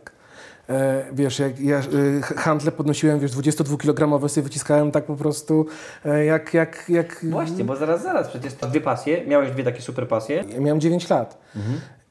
E, 0.70 1.06
wiesz, 1.14 1.40
jak 1.40 1.60
ja 1.60 1.78
e, 1.78 2.22
handle 2.22 2.72
podnosiłem, 2.72 3.20
wiesz, 3.20 3.32
22-kilogramowe 3.32 4.30
sobie 4.30 4.44
wyciskałem 4.44 4.92
tak 4.92 5.06
po 5.06 5.16
prostu, 5.16 5.66
e, 6.06 6.26
jak, 6.26 6.54
jak, 6.54 6.86
jak... 6.90 7.26
Właśnie, 7.30 7.64
bo 7.64 7.76
zaraz, 7.76 8.04
zaraz, 8.04 8.28
przecież 8.28 8.54
to 8.54 8.68
dwie 8.68 8.82
pasje, 8.82 9.26
miałeś 9.28 9.52
dwie 9.52 9.64
takie 9.64 9.82
super 9.82 10.08
pasje. 10.08 10.44
Ja 10.54 10.60
miałem 10.60 10.82
9 10.82 11.10
lat. 11.10 11.38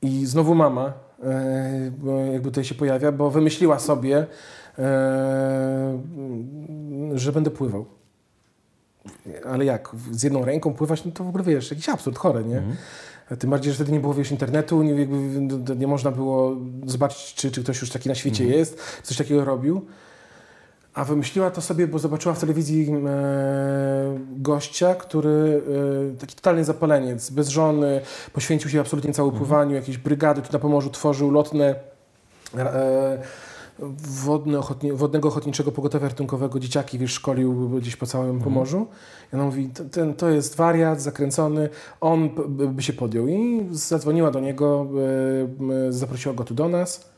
I 0.02 0.26
znowu 0.26 0.54
mama, 0.54 0.92
e, 1.22 1.90
bo 1.98 2.18
jakby 2.18 2.50
tutaj 2.50 2.64
się 2.64 2.74
pojawia, 2.74 3.12
bo 3.12 3.30
wymyśliła 3.30 3.78
sobie, 3.78 4.26
e, 4.78 5.98
że 7.14 7.32
będę 7.32 7.50
pływał. 7.50 7.86
Ale 9.50 9.64
jak? 9.64 9.88
Z 10.12 10.22
jedną 10.22 10.44
ręką 10.44 10.74
pływać, 10.74 11.04
no 11.04 11.12
to 11.12 11.24
w 11.24 11.28
ogóle 11.28 11.44
wiesz, 11.44 11.70
jakiś 11.70 11.88
absurd, 11.88 12.18
chore, 12.18 12.44
nie? 12.44 12.62
Tym 13.38 13.50
bardziej, 13.50 13.72
że 13.72 13.76
wtedy 13.76 13.92
nie 13.92 14.00
było 14.00 14.14
wiesz, 14.14 14.30
internetu, 14.30 14.82
nie, 14.82 14.94
jakby, 14.94 15.76
nie 15.76 15.86
można 15.86 16.10
było 16.10 16.56
zobaczyć, 16.86 17.34
czy, 17.34 17.50
czy 17.50 17.62
ktoś 17.62 17.80
już 17.80 17.90
taki 17.90 18.08
na 18.08 18.14
świecie 18.14 18.46
jest, 18.46 18.78
coś 19.02 19.16
takiego 19.16 19.44
robił. 19.44 19.86
A 20.94 21.04
wymyśliła 21.04 21.50
to 21.50 21.60
sobie, 21.60 21.86
bo 21.86 21.98
zobaczyła 21.98 22.34
w 22.34 22.40
telewizji 22.40 22.92
e, 23.06 24.18
gościa, 24.36 24.94
który 24.94 25.62
e, 26.14 26.18
taki 26.18 26.34
totalny 26.34 26.64
zapaleniec, 26.64 27.30
bez 27.30 27.48
żony, 27.48 28.00
poświęcił 28.32 28.70
się 28.70 28.80
absolutnie 28.80 29.12
całemu 29.12 29.38
pływaniu, 29.38 29.74
jakieś 29.74 29.98
brygady 29.98 30.42
tu 30.42 30.52
na 30.52 30.58
Pomorzu 30.58 30.90
tworzył 30.90 31.30
lotne. 31.30 31.74
E, 32.58 33.18
ochotni, 34.58 34.92
wodnego 34.92 35.28
ochotniczego 35.28 35.72
pogotowia 35.72 36.08
ratunkowego 36.08 36.60
dzieciaki 36.60 36.98
wiesz, 36.98 37.12
szkolił 37.12 37.68
gdzieś 37.68 37.96
po 37.96 38.06
całym 38.06 38.40
Pomorzu. 38.40 38.86
I 39.32 39.36
ona 39.36 39.44
mówi, 39.44 39.68
"To- 39.68 39.84
ten, 39.84 40.14
to 40.14 40.30
jest 40.30 40.56
wariat, 40.56 41.02
zakręcony, 41.02 41.68
on 42.00 42.30
by 42.48 42.82
się 42.82 42.92
podjął. 42.92 43.28
I 43.28 43.66
zadzwoniła 43.70 44.30
do 44.30 44.40
niego, 44.40 44.86
e, 45.88 45.92
zaprosiła 45.92 46.34
go 46.34 46.44
tu 46.44 46.54
do 46.54 46.68
nas. 46.68 47.10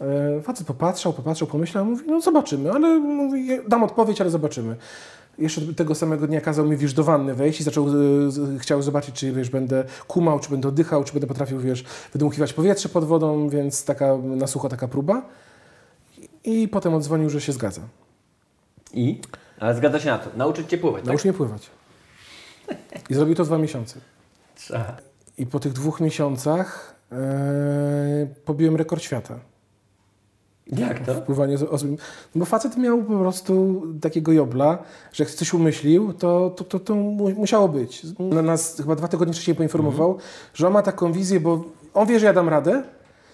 E, 0.00 0.40
Facet 0.42 0.66
popatrzał, 0.66 1.12
popatrzał, 1.12 1.48
pomyślał, 1.48 1.84
mówi, 1.84 2.04
no 2.06 2.20
zobaczymy, 2.20 2.72
ale 2.72 2.98
mówi, 2.98 3.48
dam 3.68 3.82
odpowiedź, 3.84 4.20
ale 4.20 4.30
zobaczymy. 4.30 4.76
Jeszcze 5.38 5.60
tego 5.74 5.94
samego 5.94 6.26
dnia 6.26 6.40
kazał 6.40 6.66
mi, 6.66 6.76
wiesz, 6.76 6.94
do 6.94 7.04
wanny 7.04 7.34
wejść 7.34 7.60
i 7.60 7.64
zaczął, 7.64 7.86
e, 7.88 7.92
chciał 8.58 8.82
zobaczyć, 8.82 9.14
czy, 9.14 9.32
wiesz, 9.32 9.50
będę 9.50 9.84
kumał, 10.08 10.40
czy 10.40 10.50
będę 10.50 10.68
oddychał, 10.68 11.04
czy 11.04 11.12
będę 11.12 11.26
potrafił, 11.26 11.58
wiesz, 11.58 11.84
wydmuchiwać 12.12 12.52
powietrze 12.52 12.88
pod 12.88 13.04
wodą, 13.04 13.48
więc 13.48 13.84
taka, 13.84 14.16
na 14.16 14.46
sucho 14.46 14.68
taka 14.68 14.88
próba. 14.88 15.22
I 16.44 16.68
potem 16.68 16.94
odzwonił, 16.94 17.30
że 17.30 17.40
się 17.40 17.52
zgadza. 17.52 17.80
I? 18.94 19.20
Ale 19.60 19.74
zgadza 19.74 20.00
się 20.00 20.10
na 20.10 20.18
to. 20.18 20.30
Nauczyć 20.36 20.68
Cię 20.68 20.78
pływać, 20.78 21.00
tak? 21.02 21.08
Naucz 21.08 21.24
mnie 21.24 21.32
pływać. 21.32 21.70
I 23.10 23.14
zrobił 23.14 23.34
to 23.34 23.44
dwa 23.44 23.58
miesiące. 23.58 24.00
Trzeba. 24.56 24.96
I 25.38 25.46
po 25.46 25.60
tych 25.60 25.72
dwóch 25.72 26.00
miesiącach 26.00 26.94
e, 27.12 27.16
pobiłem 28.44 28.76
rekord 28.76 29.02
świata. 29.02 29.38
Jak 30.66 31.06
to? 31.06 31.14
Wpływanie 31.14 31.58
z 31.58 31.62
osób. 31.62 31.90
No 31.90 31.96
bo 32.40 32.44
facet 32.44 32.76
miał 32.76 33.02
po 33.02 33.18
prostu 33.18 33.82
takiego 34.00 34.32
jobla, 34.32 34.78
że 35.12 35.24
jak 35.24 35.30
coś 35.32 35.54
umyślił, 35.54 36.12
to, 36.12 36.50
to, 36.50 36.64
to, 36.64 36.80
to 36.80 36.94
mu- 36.94 37.30
musiało 37.30 37.68
być. 37.68 38.02
Na 38.18 38.42
nas 38.42 38.76
chyba 38.76 38.94
dwa 38.96 39.08
tygodnie 39.08 39.34
wcześniej 39.34 39.56
poinformował, 39.56 40.18
że 40.54 40.66
on 40.66 40.72
ma 40.72 40.82
taką 40.82 41.12
wizję, 41.12 41.40
bo 41.40 41.64
on 41.94 42.06
wie, 42.08 42.20
że 42.20 42.26
ja 42.26 42.32
dam 42.32 42.48
radę, 42.48 42.82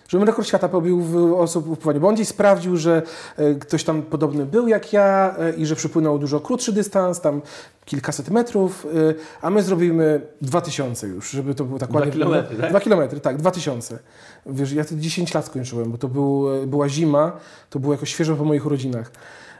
żebym 0.08 0.26
rekord 0.26 0.48
świata 0.48 0.68
pobił 0.68 1.00
w 1.02 1.32
osób 1.32 1.64
w 1.66 1.78
pływaniu. 1.78 2.00
Bo 2.00 2.08
on 2.08 2.14
gdzieś 2.14 2.28
sprawdził, 2.28 2.76
że 2.76 3.02
e, 3.36 3.54
ktoś 3.54 3.84
tam 3.84 4.02
podobny 4.02 4.46
był 4.46 4.68
jak 4.68 4.92
ja 4.92 5.34
e, 5.38 5.52
i 5.52 5.66
że 5.66 5.76
przypłynął 5.76 6.18
dużo 6.18 6.40
krótszy 6.40 6.72
dystans, 6.72 7.20
tam 7.20 7.42
kilkaset 7.84 8.30
metrów, 8.30 8.86
e, 8.86 9.14
a 9.42 9.50
my 9.50 9.62
zrobimy 9.62 10.20
dwa 10.40 10.60
tysiące 10.60 11.06
już, 11.08 11.30
żeby 11.30 11.54
to 11.54 11.64
było 11.64 11.78
tak 11.78 11.88
Dwa 11.88 11.98
ładnie. 11.98 12.12
kilometry, 12.12 12.56
tak? 12.56 12.70
Dwa 12.70 12.80
kilometry, 12.80 13.20
tak, 13.20 13.36
dwa 13.36 13.50
tysiące. 13.50 13.98
Wiesz, 14.46 14.72
ja 14.72 14.84
wtedy 14.84 15.00
10 15.00 15.34
lat 15.34 15.46
skończyłem, 15.46 15.90
bo 15.92 15.98
to 15.98 16.08
był, 16.08 16.46
była 16.66 16.88
zima, 16.88 17.32
to 17.70 17.78
było 17.78 17.92
jakoś 17.92 18.10
świeżo 18.10 18.36
po 18.36 18.44
moich 18.44 18.66
urodzinach. 18.66 19.10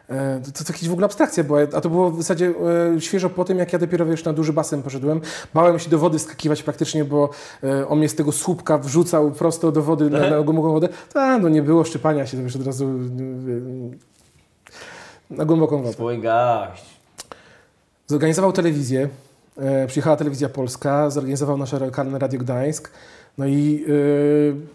E, 0.09 0.41
To, 0.41 0.53
to 0.65 0.73
jakaś 0.73 0.89
w 0.89 0.93
ogóle 0.93 1.05
abstrakcja 1.05 1.45
była, 1.45 1.61
a 1.75 1.81
to 1.81 1.91
było 1.91 2.11
w 2.11 2.17
zasadzie 2.17 2.53
e, 2.97 3.01
świeżo 3.01 3.31
po 3.31 3.45
tym, 3.45 3.59
jak 3.59 3.73
ja 3.73 3.79
dopiero 3.79 4.07
wiesz, 4.07 4.25
na 4.25 4.33
duży 4.33 4.53
basen 4.53 4.83
poszedłem. 4.83 5.21
Bałem 5.55 5.79
się 5.79 5.91
do 5.91 5.99
wody 5.99 6.19
skakiwać 6.19 6.63
praktycznie, 6.63 7.05
bo 7.05 7.31
e, 7.63 7.89
on 7.89 7.99
mnie 7.99 8.09
z 8.09 8.15
tego 8.15 8.33
słupka 8.33 8.79
wrzucał 8.79 9.31
prosto 9.31 9.73
do 9.73 9.83
wody, 9.83 10.11
na, 10.11 10.31
na 10.31 10.43
głęboką 10.43 10.73
wodę. 10.73 10.89
Ta, 11.13 11.39
no 11.39 11.49
nie 11.49 11.63
było 11.63 11.85
szczypania 11.85 12.27
się, 12.27 12.37
to 12.37 12.43
już 12.43 12.57
od 12.57 12.67
razu 12.67 12.89
na 15.31 15.45
głęboką 15.45 15.79
wodę. 15.83 15.93
Swój 15.93 16.21
gaść. 16.21 16.85
Zorganizował 18.07 18.53
telewizję, 18.53 19.09
przyjechała 19.87 20.17
telewizja 20.17 20.49
polska, 20.49 21.11
zorganizował 21.11 21.57
nasze 21.59 21.79
lokalne 21.79 22.19
Radio 22.19 22.41
Gdańsk. 22.41 22.91
No 23.39 23.47
i 23.47 23.85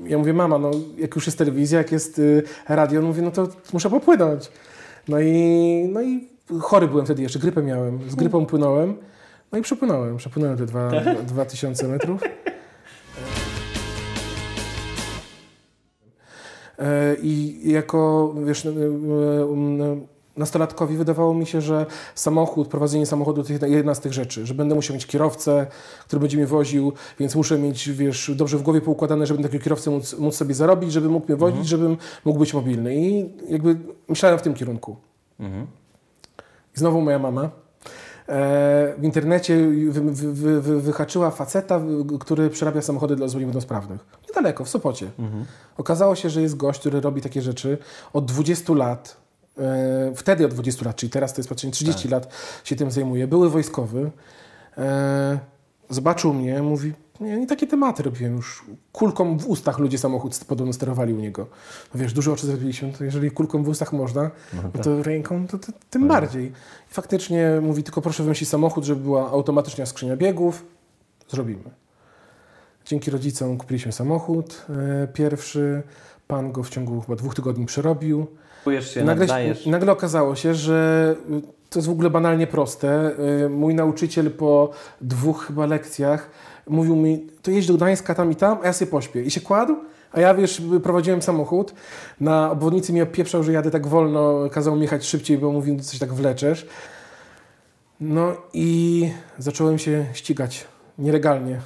ja 0.06 0.17
mówię, 0.17 0.34
mama, 0.34 0.58
no 0.58 0.72
jak 0.98 1.15
już 1.15 1.26
jest 1.26 1.38
telewizja, 1.38 1.78
jak 1.78 1.91
jest 1.91 2.22
e, 2.67 2.76
radio, 2.76 3.02
no 3.02 3.08
mówię, 3.08 3.22
no 3.22 3.32
to 3.32 3.48
muszę 3.74 3.89
popłynąć. 3.89 4.52
No 5.08 5.20
i, 5.20 5.89
no 5.94 6.02
i 6.02 6.28
chory 6.60 6.88
byłem 6.88 7.06
wtedy 7.06 7.22
jeszcze, 7.22 7.39
grypę 7.39 7.63
miałem, 7.63 8.10
z 8.10 8.16
grypą 8.16 8.46
płynąłem. 8.46 8.98
No 9.52 9.58
i 9.60 9.62
przepłynąłem, 9.62 10.18
przepłynąłem 10.18 10.58
te 10.58 10.66
dwa, 10.66 10.92
dwa 11.34 11.46
tysiące 11.46 11.88
metrów. 11.88 12.22
E, 16.80 17.16
I 17.22 17.62
jako, 17.72 18.34
wiesz, 18.46 18.66
e, 18.66 18.70
e, 18.70 20.12
nastolatkowi 20.38 20.98
wydawało 20.98 21.34
mi 21.34 21.46
się, 21.46 21.62
że 21.62 21.86
samochód, 22.15 22.67
prowadzenie 22.67 23.06
samochodu 23.06 23.43
to 23.43 23.65
jedna 23.65 23.96
z 23.96 24.00
tych 24.00 24.13
rzeczy, 24.13 24.46
że 24.46 24.54
będę 24.54 24.76
musiał 24.76 24.93
mieć 24.93 25.06
kierowcę, 25.06 25.67
który 26.08 26.19
będzie 26.19 26.38
mnie 26.38 26.48
woził, 26.48 26.93
więc 27.19 27.36
muszę 27.36 27.60
mieć, 27.60 27.89
wiesz, 27.89 28.32
dobrze 28.36 28.58
w 28.58 28.62
głowie 28.62 28.82
poukładane, 28.82 29.26
żeby 29.26 29.43
takiego 29.43 29.63
kierowcę 29.63 29.91
móc, 29.91 30.19
móc 30.19 30.36
sobie 30.36 30.54
zarobić, 30.56 30.91
żeby 30.91 31.10
mógł 31.10 31.28
mnie 31.28 31.36
wozić, 31.36 31.67
żebym 31.67 31.98
mógł 32.26 32.39
być 32.39 32.54
mobilny. 32.54 32.96
I 32.96 33.30
jakby 33.50 33.78
myślałem 34.08 34.39
w 34.39 34.41
tym 34.41 34.54
kierunku. 34.54 34.96
I 36.76 36.80
znowu 36.80 37.02
moja 37.02 37.19
mama. 37.19 37.50
E, 38.30 38.93
w 38.98 39.04
internecie 39.04 39.58
wy, 39.89 40.02
wy, 40.02 40.34
wy, 40.34 40.62
wy, 40.62 40.82
wyhaczyła 40.82 41.32
faceta, 41.32 41.82
który 42.19 42.50
przerabia 42.50 42.82
samochody 42.82 43.15
dla 43.15 43.26
osób 43.26 43.39
niepełnosprawnych. 43.39 44.06
Niedaleko, 44.30 44.65
w 44.65 44.69
Sopocie. 44.69 45.12
Okazało 45.78 46.15
się, 46.15 46.30
że 46.30 46.41
jest 46.41 46.58
gość, 46.58 46.80
który 46.80 47.02
robi 47.02 47.22
takie 47.22 47.41
rzeczy 47.41 47.78
od 48.13 48.26
20 48.26 48.74
lat. 48.74 49.22
E, 49.58 50.16
wtedy 50.16 50.46
od 50.46 50.54
20 50.54 50.86
lat, 50.86 50.96
czyli 50.96 51.10
teraz 51.10 51.34
to 51.34 51.39
jest 51.39 51.50
patrzenie 51.50 51.74
30 51.74 52.08
lat 52.08 52.34
się 52.63 52.76
tym 52.76 52.92
zajmuje. 52.92 53.28
Były 53.28 53.50
wojskowy. 53.50 54.12
E, 54.78 55.39
zobaczył 55.89 56.34
mnie, 56.34 56.62
mówi, 56.62 56.94
nie, 57.20 57.38
nie 57.38 57.48
takie 57.48 57.68
tematy 57.68 58.04
robiłem 58.04 58.36
już. 58.36 58.66
Kulką 58.92 59.38
w 59.38 59.48
ustach 59.48 59.80
ludzie 59.80 59.98
samochód 59.98 60.39
podobno 60.48 60.74
sterowali 60.74 61.13
u 61.13 61.20
niego. 61.20 61.48
No 61.94 62.02
wiesz, 62.02 62.13
duże 62.13 62.32
oczy 62.32 62.48
zrobiliśmy, 62.48 62.92
to 62.92 63.04
jeżeli 63.04 63.32
kulką 63.32 63.63
w 63.63 63.68
ustach 63.68 63.94
można, 63.94 64.32
no 64.54 64.84
to 64.84 65.04
ręką 65.04 65.48
to, 65.48 65.60
to 65.60 65.72
tym 65.89 66.08
bardziej. 66.08 66.46
I 66.92 66.94
faktycznie 66.94 67.60
mówi, 67.62 67.84
tylko 67.84 68.02
proszę 68.02 68.24
wymyślić 68.24 68.50
samochód, 68.50 68.84
żeby 68.84 69.02
była 69.02 69.32
automatyczna 69.32 69.86
skrzynia 69.86 70.18
biegów. 70.18 70.66
Zrobimy. 71.30 71.63
Dzięki 72.86 73.12
rodzicom 73.12 73.58
kupiliśmy 73.58 73.92
samochód 73.92 74.66
e, 74.70 75.08
pierwszy. 75.08 75.84
Pan 76.28 76.52
go 76.52 76.63
w 76.63 76.70
ciągu 76.70 77.02
chyba 77.02 77.16
dwóch 77.16 77.36
tygodni 77.36 77.66
przerobił. 77.66 78.28
Się, 78.82 79.04
Nagle, 79.04 79.26
naddajesz. 79.26 79.65
nagle 79.65 79.91
okazało 79.91 80.36
się, 80.36 80.54
że 80.56 81.15
y, 81.32 81.41
to 81.69 81.80
jest 81.80 81.88
w 81.88 81.91
ogóle 81.91 82.10
banalnie 82.10 82.47
proste. 82.47 83.12
Y, 83.45 83.49
Mój 83.49 83.76
nauczyciel 83.76 84.32
po 84.32 84.71
dwóch 85.02 85.45
chyba 85.47 85.65
lekcjach 85.65 86.30
mówił 86.67 86.95
mi, 86.95 87.28
to 87.41 87.52
jedź 87.52 87.67
do 87.67 87.73
Gdańska 87.73 88.15
tam 88.15 88.32
i 88.32 88.36
tam, 88.36 88.58
a 88.63 88.65
ja 88.65 88.73
sobie 88.73 88.91
pośpię. 88.91 89.23
I 89.23 89.32
się 89.32 89.41
kładł, 89.41 89.76
a 90.12 90.19
ja 90.19 90.34
wiesz, 90.34 90.62
prowadziłem 90.84 91.21
samochód. 91.21 91.73
Na 92.19 92.52
obwodnicy 92.52 92.91
mnie 92.93 93.04
opieprzał, 93.04 93.43
że 93.43 93.52
jadę 93.52 93.71
tak 93.71 93.88
wolno, 93.88 94.49
kazał 94.52 94.76
mi 94.76 94.82
jechać 94.82 95.06
szybciej, 95.06 95.38
bo 95.38 95.52
mówił, 95.52 95.80
coś 95.80 95.99
tak 95.99 96.13
wleczesz. 96.13 96.67
No 97.99 98.34
i 98.54 99.10
zacząłem 99.38 99.78
się 99.80 100.06
ścigać 100.13 100.65
nielegalnie 100.97 101.56
y, 101.56 101.60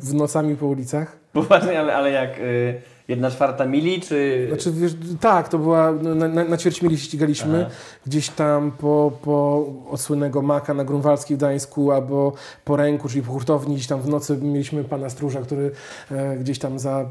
w 0.00 0.14
nocami 0.14 0.56
po 0.56 0.66
ulicach. 0.66 1.17
Poważnie, 1.32 1.80
ale, 1.80 1.96
ale 1.96 2.10
jak 2.10 2.38
y, 2.38 2.80
jedna 3.08 3.30
czwarta 3.30 3.66
mili, 3.66 4.00
czy... 4.00 4.46
Znaczy, 4.48 4.72
wiesz, 4.72 4.92
tak, 5.20 5.48
to 5.48 5.58
była, 5.58 5.92
no, 5.92 6.14
na, 6.14 6.28
na, 6.28 6.44
na 6.44 6.56
ćwierć 6.56 6.82
mili 6.82 6.98
ścigaliśmy, 6.98 7.60
Aha. 7.66 7.74
gdzieś 8.06 8.28
tam 8.28 8.72
po, 8.72 9.12
po 9.22 9.66
od 9.90 10.00
słynnego 10.00 10.42
Maka 10.42 10.74
na 10.74 10.84
Grunwaldzkiej 10.84 11.36
w 11.36 11.38
Gdańsku, 11.38 11.92
albo 11.92 12.32
po 12.64 12.76
ręku, 12.76 13.08
czyli 13.08 13.22
po 13.22 13.32
hurtowni, 13.32 13.74
gdzieś 13.74 13.86
tam 13.86 14.00
w 14.00 14.08
nocy 14.08 14.36
mieliśmy 14.36 14.84
pana 14.84 15.10
stróża, 15.10 15.40
który 15.40 15.70
e, 16.10 16.36
gdzieś 16.36 16.58
tam 16.58 16.78
za 16.78 17.08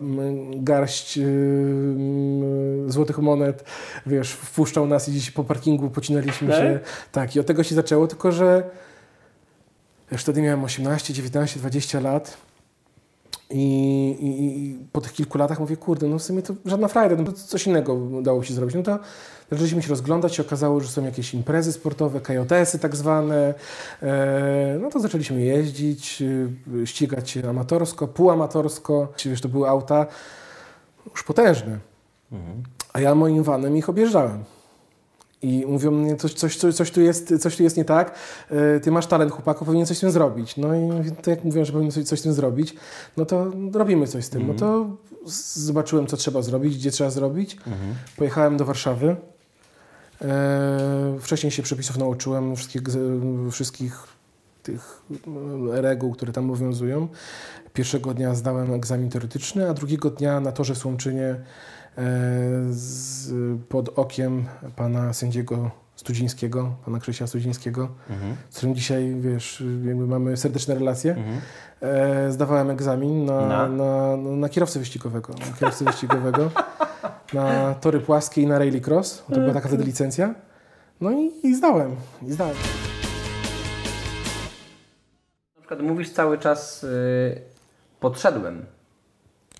garść 0.55 1.17
y, 1.17 1.23
złotych 2.87 3.17
monet, 3.17 3.63
wiesz, 4.05 4.31
wpuszczał 4.31 4.87
nas 4.87 5.09
i 5.09 5.11
gdzieś 5.11 5.31
po 5.31 5.43
parkingu 5.43 5.89
pocinaliśmy 5.89 6.47
Tak? 6.47 6.57
się. 6.57 6.79
Tak, 7.11 7.35
i 7.35 7.39
od 7.39 7.45
tego 7.45 7.63
się 7.63 7.75
zaczęło, 7.75 8.07
tylko 8.07 8.31
że 8.31 8.63
wiesz, 10.11 10.21
wtedy 10.21 10.41
miałem 10.41 10.63
18, 10.63 11.13
19, 11.13 11.59
20 11.59 11.99
lat. 11.99 12.46
I, 13.49 14.09
i, 14.19 14.59
I 14.59 14.79
po 14.91 15.01
tych 15.01 15.13
kilku 15.13 15.37
latach 15.37 15.59
mówię, 15.59 15.77
kurde, 15.77 16.07
no 16.07 16.19
w 16.19 16.23
sumie 16.23 16.41
to 16.41 16.53
żadna 16.65 16.87
frajda, 16.87 17.15
no 17.15 17.23
to 17.23 17.31
coś 17.31 17.67
innego 17.67 17.93
udało 17.93 18.43
się 18.43 18.53
zrobić. 18.53 18.75
No 18.75 18.83
to 18.83 18.99
zaczęliśmy 19.51 19.81
się 19.81 19.89
rozglądać, 19.89 20.35
się 20.35 20.43
okazało, 20.43 20.79
że 20.79 20.87
są 20.87 21.03
jakieś 21.05 21.33
imprezy 21.33 21.73
sportowe, 21.73 22.21
KJS-y 22.21 22.79
tak 22.79 22.95
zwane. 22.95 23.53
E, 24.03 24.79
no 24.81 24.89
to 24.89 24.99
zaczęliśmy 24.99 25.41
jeździć, 25.41 26.21
y, 26.21 26.87
ścigać 26.87 27.29
się 27.29 27.49
amatorsko, 27.49 28.07
półamatorsko. 28.07 29.13
Wiesz, 29.25 29.41
to 29.41 29.49
były 29.49 29.69
auta 29.69 30.05
już 31.11 31.23
potężne. 31.23 31.79
A 32.93 33.01
ja 33.01 33.15
moim 33.15 33.43
vanem 33.43 33.77
ich 33.77 33.89
objeżdżałem. 33.89 34.43
I 35.41 35.65
mówią 35.67 36.15
coś, 36.17 36.33
coś, 36.33 36.55
coś, 36.57 36.75
coś, 36.75 36.91
tu 36.91 37.01
jest, 37.01 37.33
coś 37.39 37.57
tu 37.57 37.63
jest 37.63 37.77
nie 37.77 37.85
tak, 37.85 38.15
e, 38.49 38.79
ty 38.79 38.91
masz 38.91 39.07
talent 39.07 39.31
chłopaku, 39.31 39.65
powinien 39.65 39.85
coś 39.85 39.97
z 39.97 39.99
tym 39.99 40.11
zrobić. 40.11 40.57
No 40.57 40.75
i 40.75 41.11
to 41.21 41.29
jak 41.29 41.43
mówią, 41.43 41.65
że 41.65 41.73
powinien 41.73 41.91
coś, 41.91 42.03
coś 42.03 42.19
z 42.19 42.23
tym 42.23 42.33
zrobić, 42.33 42.75
no 43.17 43.25
to 43.25 43.51
robimy 43.73 44.07
coś 44.07 44.25
z 44.25 44.29
tym. 44.29 44.47
No 44.47 44.53
to 44.53 44.89
zobaczyłem, 45.53 46.07
co 46.07 46.17
trzeba 46.17 46.41
zrobić, 46.41 46.77
gdzie 46.77 46.91
trzeba 46.91 47.09
zrobić. 47.09 47.57
Pojechałem 48.17 48.57
do 48.57 48.65
Warszawy. 48.65 49.15
E, 50.21 51.17
wcześniej 51.21 51.51
się 51.51 51.63
przepisów 51.63 51.97
nauczyłem, 51.97 52.55
wszystkich, 52.55 52.81
wszystkich 53.51 54.07
tych 54.63 55.01
e, 55.73 55.81
reguł, 55.81 56.13
które 56.13 56.33
tam 56.33 56.45
obowiązują. 56.45 57.07
Pierwszego 57.73 58.13
dnia 58.13 58.35
zdałem 58.35 58.73
egzamin 58.73 59.09
teoretyczny, 59.09 59.69
a 59.69 59.73
drugiego 59.73 60.09
dnia 60.09 60.39
na 60.39 60.51
torze 60.51 60.75
w 60.75 60.77
Słomczynie 60.77 61.35
z, 62.69 63.29
pod 63.69 63.99
okiem 63.99 64.45
pana 64.75 65.13
sędziego 65.13 65.71
Studzińskiego, 65.95 66.75
pana 66.85 66.99
Krzysia 66.99 67.27
Studzińskiego, 67.27 67.89
z 68.49 68.57
którym 68.57 68.75
dzisiaj, 68.75 69.15
wiesz, 69.19 69.63
mamy 70.07 70.37
serdeczne 70.37 70.75
relacje. 70.75 71.15
E, 71.81 72.31
zdawałem 72.31 72.69
egzamin 72.69 73.25
na, 73.25 73.47
Na? 73.47 73.67
na, 73.67 74.17
na, 74.17 74.31
na 74.31 74.49
kierowcę 74.49 74.79
wyścigowego. 74.79 75.33
Na 75.33 75.57
kierowcę 75.59 75.85
wyścigowego, 75.85 76.51
na 77.33 77.73
tory 77.73 77.99
płaskie 77.99 78.41
i 78.41 78.47
na 78.47 78.59
rallycross. 78.59 79.23
To 79.29 79.39
była 79.39 79.53
taka 79.53 79.67
wtedy 79.67 79.83
licencja. 79.83 80.35
No 81.01 81.11
i, 81.11 81.31
i 81.43 81.55
zdałem. 81.55 81.95
I 82.21 82.31
zdałem. 82.31 82.55
Na 85.55 85.61
przykład 85.61 85.81
mówisz 85.81 86.09
cały 86.09 86.37
czas 86.37 86.83
y, 86.83 87.41
podszedłem. 87.99 88.65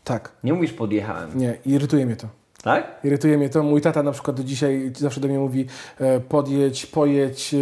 Tak. 0.07 0.31
Nie 0.43 0.53
mówisz 0.53 0.73
podjechałem. 0.73 1.39
Nie, 1.39 1.57
irytuje 1.65 2.05
mnie 2.05 2.15
to. 2.15 2.27
Tak? 2.63 2.99
Irytuje 3.03 3.37
mnie 3.37 3.49
to. 3.49 3.63
Mój 3.63 3.81
tata 3.81 4.03
na 4.03 4.11
przykład 4.11 4.37
do 4.37 4.43
dzisiaj 4.43 4.91
zawsze 4.97 5.21
do 5.21 5.27
mnie 5.27 5.39
mówi 5.39 5.65
e, 5.99 6.19
podjedź, 6.19 6.85
pojedź. 6.85 7.53
E, 7.53 7.57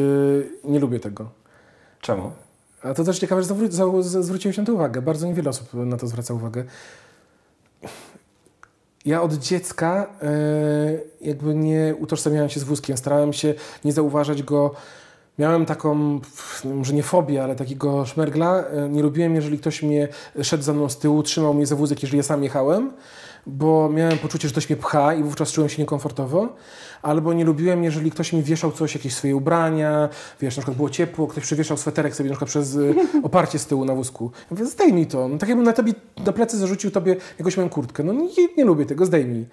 nie 0.64 0.80
lubię 0.80 1.00
tego. 1.00 1.30
Czemu? 2.02 2.32
A 2.84 2.94
to 2.94 3.04
też 3.04 3.20
ciekawe, 3.20 3.44
że 3.44 3.56
zwróciłeś 4.24 4.58
na 4.58 4.66
to 4.66 4.74
uwagę. 4.74 5.02
Bardzo 5.02 5.28
niewiele 5.28 5.50
osób 5.50 5.74
na 5.74 5.98
to 5.98 6.08
zwraca 6.08 6.34
uwagę. 6.34 6.64
Ja 9.06 9.22
od 9.22 9.34
dziecka 9.34 10.08
e, 10.22 10.32
jakby 11.22 11.56
nie 11.56 11.96
utożsamiałem 12.00 12.50
się 12.50 12.60
z 12.60 12.64
wózkiem. 12.64 12.98
Starałem 12.98 13.34
się 13.34 13.54
nie 13.86 13.94
zauważać 13.94 14.44
go. 14.44 14.76
Miałem 15.40 15.66
taką, 15.66 16.20
może 16.66 16.94
nie 16.94 17.04
fobię, 17.04 17.44
ale 17.44 17.56
takiego 17.56 18.06
szmergla. 18.06 18.64
E, 18.68 18.90
Nie 18.90 19.02
lubiłem, 19.04 19.36
jeżeli 19.36 19.60
ktoś 19.60 19.84
mnie 19.84 20.08
szedł 20.42 20.64
za 20.64 20.74
mną 20.74 20.90
z 20.90 20.98
tyłu, 20.98 21.24
trzymał 21.24 21.54
mnie 21.54 21.66
za 21.66 21.76
wózek, 21.76 22.04
jeżeli 22.04 22.18
ja 22.18 22.24
sam 22.24 22.44
jechałem, 22.44 22.92
bo 23.48 23.90
miałem 23.90 24.18
poczucie, 24.18 24.48
że 24.48 24.52
ktoś 24.52 24.70
mnie 24.70 24.78
pcha 24.78 25.14
i 25.14 25.24
wówczas 25.24 25.52
czułem 25.52 25.70
się 25.70 25.82
niekomfortowo. 25.82 26.56
Albo 27.02 27.34
nie 27.34 27.46
lubiłem, 27.46 27.84
jeżeli 27.84 28.12
ktoś 28.12 28.34
mi 28.34 28.44
wieszał 28.44 28.72
coś, 28.72 28.96
jakieś 28.96 29.14
swoje 29.16 29.36
ubrania, 29.36 30.10
wiesz, 30.42 30.58
na 30.58 30.62
przykład 30.62 30.78
było 30.78 30.90
ciepło, 30.90 31.28
ktoś 31.28 31.44
przewieszał 31.44 31.78
sweterek 31.78 32.16
sobie 32.16 32.30
na 32.30 32.34
przykład 32.34 32.50
przez 32.50 32.76
y, 32.76 32.96
oparcie 33.24 33.60
z 33.60 33.66
tyłu 33.66 33.86
na 33.86 33.96
wózku. 33.96 34.32
Ja 34.40 34.46
mówię, 34.52 34.66
zdejmij 34.66 35.08
to. 35.08 35.28
No, 35.28 35.38
tak 35.38 35.50
jakbym 35.50 35.66
na 35.66 35.74
tobie, 35.74 35.94
na 36.26 36.32
plecy 36.32 36.58
zarzucił 36.58 36.92
tobie 36.92 37.16
jakąś 37.40 37.58
moją 37.58 37.70
kurtkę. 37.70 38.04
No 38.04 38.14
nie, 38.14 38.28
nie 38.58 38.66
lubię 38.66 38.86
tego, 38.86 39.06
zdejmij. 39.06 39.46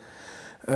Eee, 0.68 0.74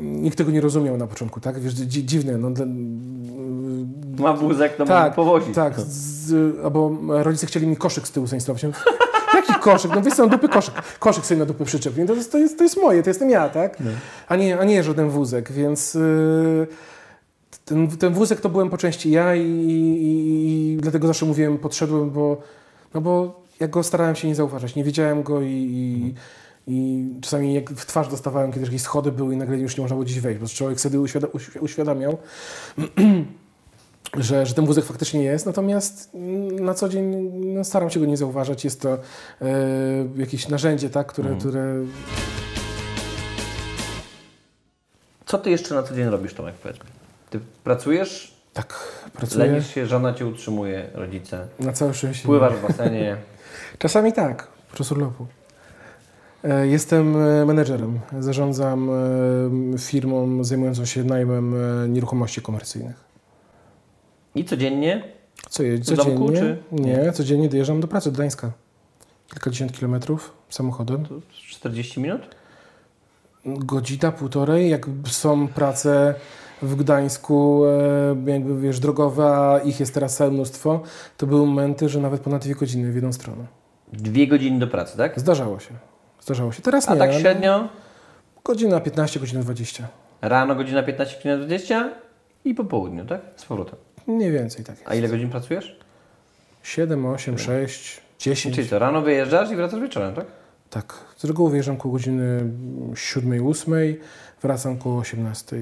nikt 0.00 0.38
tego 0.38 0.50
nie 0.50 0.60
rozumiał 0.60 0.96
na 0.96 1.06
początku, 1.06 1.40
tak? 1.40 1.60
Wiesz, 1.60 1.74
dzi- 1.74 2.04
dziwne. 2.04 2.38
No, 2.38 2.50
dla, 2.50 2.64
Ma 4.18 4.32
wózek, 4.32 4.76
to 4.76 4.84
tak, 4.84 5.04
tak, 5.04 5.14
powozi. 5.14 5.52
tak. 5.52 5.80
Z, 5.80 6.34
albo 6.64 6.92
rodzice 7.08 7.46
chcieli 7.46 7.66
mi 7.66 7.76
koszyk 7.76 8.08
z 8.08 8.10
tyłu 8.10 8.26
zainstalować. 8.26 8.62
Jaki 9.34 9.54
koszyk? 9.60 9.90
No 9.94 10.10
sobie 10.10 10.28
na 10.28 10.36
dupy 10.36 10.48
koszyk. 10.48 10.74
Koszyk 10.98 11.26
sobie 11.26 11.38
na 11.40 11.46
dupę 11.46 11.64
przyczep. 11.64 11.96
Nie, 11.96 12.06
To, 12.06 12.14
jest, 12.14 12.32
to, 12.32 12.38
jest, 12.38 12.58
to 12.58 12.64
jest 12.64 12.76
moje, 12.76 13.02
to 13.02 13.10
jestem 13.10 13.30
ja, 13.30 13.48
tak? 13.48 13.78
A, 14.28 14.36
nie, 14.36 14.58
a 14.58 14.64
nie 14.64 14.82
żaden 14.82 15.10
wózek, 15.10 15.52
więc 15.52 15.94
yy, 15.94 16.66
ten, 17.64 17.88
ten 17.88 18.12
wózek 18.14 18.40
to 18.40 18.48
byłem 18.48 18.70
po 18.70 18.78
części 18.78 19.10
ja 19.10 19.34
i, 19.34 19.42
i, 19.42 20.74
i 20.74 20.76
dlatego 20.76 21.06
zawsze 21.06 21.26
mówiłem, 21.26 21.58
podszedłem, 21.58 22.10
bo, 22.10 22.40
no 22.94 23.00
bo 23.00 23.42
ja 23.60 23.68
go 23.68 23.82
starałem 23.82 24.14
się 24.16 24.28
nie 24.28 24.34
zauważać. 24.34 24.74
Nie 24.74 24.84
widziałem 24.84 25.22
go 25.22 25.40
i, 25.42 25.46
i, 25.50 26.14
i 26.68 27.08
czasami 27.20 27.54
jak 27.54 27.70
w 27.70 27.86
twarz 27.86 28.08
dostawałem, 28.08 28.52
kiedy 28.52 28.66
jakieś 28.66 28.82
schody 28.82 29.12
były 29.12 29.34
i 29.34 29.36
nagle 29.36 29.58
już 29.58 29.76
nie 29.76 29.80
można 29.82 29.94
było 29.94 30.04
gdzieś 30.04 30.20
wejść, 30.20 30.40
bo 30.40 30.48
człowiek 30.48 30.78
wtedy 30.78 31.00
uświada, 31.00 31.26
uświ- 31.26 31.60
uświadamiał, 31.60 32.18
że, 34.16 34.46
że 34.46 34.54
ten 34.54 34.66
wózek 34.66 34.84
faktycznie 34.84 35.22
jest, 35.22 35.46
natomiast 35.46 36.10
na 36.60 36.74
co 36.74 36.88
dzień 36.88 37.30
no, 37.54 37.64
staram 37.64 37.90
się 37.90 38.00
go 38.00 38.06
nie 38.06 38.16
zauważać. 38.16 38.64
Jest 38.64 38.80
to 38.80 38.92
e, 38.92 38.98
jakieś 40.16 40.48
narzędzie, 40.48 40.90
tak, 40.90 41.06
które, 41.06 41.36
które 41.38 41.84
Co 45.26 45.38
ty 45.38 45.50
jeszcze 45.50 45.74
na 45.74 45.82
co 45.82 45.94
dzień 45.94 46.08
robisz, 46.08 46.34
Tomek, 46.34 46.54
powiedz 46.54 46.76
mi? 46.76 46.86
Ty 47.30 47.40
pracujesz, 47.64 48.34
tak 48.52 48.78
pracuję 49.12 49.46
lenisz 49.46 49.74
się, 49.74 49.86
żona 49.86 50.14
cię 50.14 50.26
utrzymuje, 50.26 50.90
rodzice. 50.94 51.46
na 51.60 51.72
całe 51.72 51.94
szczęście. 51.94 52.26
Pływasz 52.26 52.54
w 52.54 52.66
basenie. 52.66 53.16
Czasami 53.78 54.12
tak, 54.12 54.48
podczas 54.68 54.92
urlopu. 54.92 55.26
E, 56.44 56.66
Jestem 56.66 57.16
e, 57.16 57.44
menedżerem. 57.46 58.00
Zarządzam 58.20 58.90
e, 59.74 59.78
firmą 59.78 60.44
zajmującą 60.44 60.84
się 60.84 61.04
najmem 61.04 61.54
nieruchomości 61.92 62.40
komercyjnych. 62.42 63.04
I 64.34 64.44
codziennie? 64.44 65.04
Co 65.50 65.62
je, 65.62 65.78
W 65.78 65.84
domku, 65.84 66.02
codziennie? 66.26 66.38
czy- 66.40 66.58
Nie, 66.82 67.12
codziennie 67.12 67.48
dojeżdżam 67.48 67.80
do 67.80 67.88
pracy 67.88 68.10
do 68.10 68.14
Gdańska. 68.14 68.52
Kilkadziesiąt 69.30 69.72
kilometrów 69.72 70.32
samochodem. 70.48 71.06
To 71.06 71.14
40 71.48 72.00
minut? 72.00 72.22
Godzina, 73.46 74.12
półtorej. 74.12 74.70
Jak 74.70 74.86
są 75.06 75.48
prace 75.48 76.14
w 76.62 76.74
Gdańsku, 76.74 77.62
jakby 78.26 78.60
wiesz, 78.60 78.80
drogowe, 78.80 79.24
a 79.36 79.58
ich 79.58 79.80
jest 79.80 79.94
teraz 79.94 80.16
całe 80.16 80.30
mnóstwo, 80.30 80.82
to 81.16 81.26
były 81.26 81.46
momenty, 81.46 81.88
że 81.88 82.00
nawet 82.00 82.20
ponad 82.20 82.42
dwie 82.42 82.54
godziny 82.54 82.92
w 82.92 82.94
jedną 82.94 83.12
stronę. 83.12 83.46
Dwie 83.92 84.26
godziny 84.26 84.58
do 84.58 84.66
pracy, 84.66 84.96
tak? 84.96 85.20
Zdarzało 85.20 85.58
się. 85.58 85.74
Zdarzało 86.20 86.52
się. 86.52 86.62
Teraz 86.62 86.88
A 86.88 86.92
nie. 86.94 86.98
tak 87.00 87.10
ale 87.10 87.20
średnio? 87.20 87.68
Godzina 88.44 88.80
15, 88.80 89.20
godzina 89.20 89.40
20. 89.42 89.88
Rano 90.22 90.54
godzina 90.54 90.82
15, 90.82 91.16
godzina 91.16 91.36
20 91.36 91.90
i 92.44 92.54
po 92.54 92.64
południu, 92.64 93.04
tak? 93.06 93.20
Z 93.36 93.44
powrotem. 93.44 93.78
Mniej 94.06 94.32
więcej 94.32 94.64
tak 94.64 94.76
A 94.84 94.94
ile 94.94 95.08
godzin 95.08 95.30
pracujesz? 95.30 95.78
7, 96.62 97.06
8, 97.06 97.38
6, 97.38 98.00
10. 98.18 98.54
Czyli 98.56 98.68
co, 98.68 98.78
rano 98.78 99.02
wyjeżdżasz 99.02 99.50
i 99.50 99.56
wracasz 99.56 99.80
wieczorem, 99.80 100.14
tak? 100.14 100.26
Tak. 100.70 100.94
Z 101.16 101.24
reguły 101.24 101.50
wyjeżdżam 101.50 101.76
koło 101.76 101.92
godziny 101.92 102.50
7, 102.94 103.46
8, 103.46 103.72
wracam 104.42 104.78
koło 104.78 104.98
18. 104.98 105.56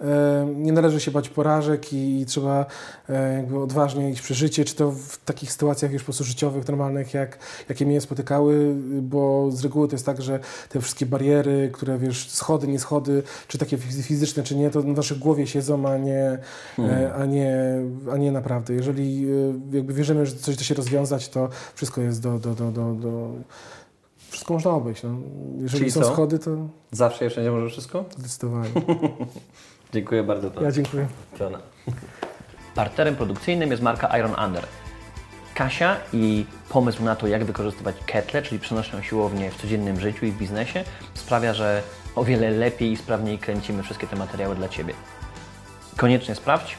e, 0.00 0.46
nie 0.54 0.72
należy 0.72 1.00
się 1.00 1.10
bać 1.10 1.28
porażek 1.28 1.92
i, 1.92 2.20
i 2.20 2.26
trzeba 2.26 2.66
e, 3.08 3.32
jakby 3.36 3.58
odważnie 3.62 4.10
iść 4.10 4.22
przy 4.22 4.34
życie, 4.34 4.64
czy 4.64 4.74
to 4.74 4.92
w 4.92 5.18
takich 5.24 5.52
sytuacjach 5.52 5.92
już 5.92 6.02
po 6.02 6.06
prostu 6.06 6.24
życiowych, 6.24 6.68
normalnych, 6.68 7.14
jak, 7.14 7.38
jakie 7.68 7.86
mnie 7.86 8.00
spotykały, 8.00 8.74
bo 9.02 9.50
z 9.50 9.62
reguły 9.64 9.88
to 9.88 9.94
jest 9.94 10.06
tak, 10.06 10.22
że 10.22 10.40
te 10.68 10.80
wszystkie 10.80 11.06
bariery, 11.06 11.70
które 11.72 11.98
wiesz, 11.98 12.30
schody, 12.30 12.68
nie 12.68 12.78
schody, 12.78 13.22
czy 13.48 13.58
takie 13.58 13.78
fizy- 13.78 14.02
fizyczne, 14.02 14.42
czy 14.42 14.56
nie, 14.56 14.70
to 14.70 14.82
na 14.82 14.92
naszej 14.92 15.18
głowie 15.18 15.46
siedzą, 15.46 15.88
a 15.88 15.98
nie, 15.98 16.38
e, 16.78 17.14
a 17.14 17.24
nie, 17.26 17.56
a 18.12 18.16
nie 18.16 18.32
naprawdę. 18.32 18.74
Jeżeli 18.74 19.26
jakby 19.72 19.94
wierzymy, 19.94 20.26
że 20.26 20.36
coś 20.36 20.56
da 20.56 20.62
się 20.62 20.74
rozwiązać, 20.74 21.28
to 21.28 21.48
wszystko 21.74 22.00
jest 22.00 22.22
do, 22.22 22.38
do, 22.38 22.54
do, 22.54 22.70
do, 22.70 22.94
do 22.94 23.30
wszystko 24.30 24.54
można 24.54 24.70
obejść. 24.70 25.02
No. 25.02 25.10
Jeżeli 25.58 25.78
Czyli 25.78 25.90
są 25.90 26.00
co? 26.00 26.06
schody, 26.12 26.38
to 26.38 26.50
Zawsze 26.92 27.26
i 27.26 27.30
wszędzie 27.30 27.50
może 27.50 27.68
wszystko? 27.68 28.04
zdecydowanie. 28.18 28.68
Dziękuję 29.92 30.22
bardzo. 30.22 30.50
To. 30.50 30.62
Ja 30.62 30.72
dziękuję. 30.72 31.06
Żona. 31.38 31.58
Partnerem 32.74 33.16
produkcyjnym 33.16 33.70
jest 33.70 33.82
marka 33.82 34.18
Iron 34.18 34.34
Under. 34.46 34.66
Kasia 35.54 35.96
i 36.12 36.46
pomysł 36.68 37.04
na 37.04 37.16
to, 37.16 37.26
jak 37.26 37.44
wykorzystywać 37.44 37.96
ketle, 38.06 38.42
czyli 38.42 38.60
przenośną 38.60 39.02
siłownię 39.02 39.50
w 39.50 39.56
codziennym 39.56 40.00
życiu 40.00 40.26
i 40.26 40.32
w 40.32 40.38
biznesie, 40.38 40.84
sprawia, 41.14 41.54
że 41.54 41.82
o 42.16 42.24
wiele 42.24 42.50
lepiej 42.50 42.92
i 42.92 42.96
sprawniej 42.96 43.38
kręcimy 43.38 43.82
wszystkie 43.82 44.06
te 44.06 44.16
materiały 44.16 44.56
dla 44.56 44.68
Ciebie. 44.68 44.94
Koniecznie 45.96 46.34
sprawdź 46.34 46.76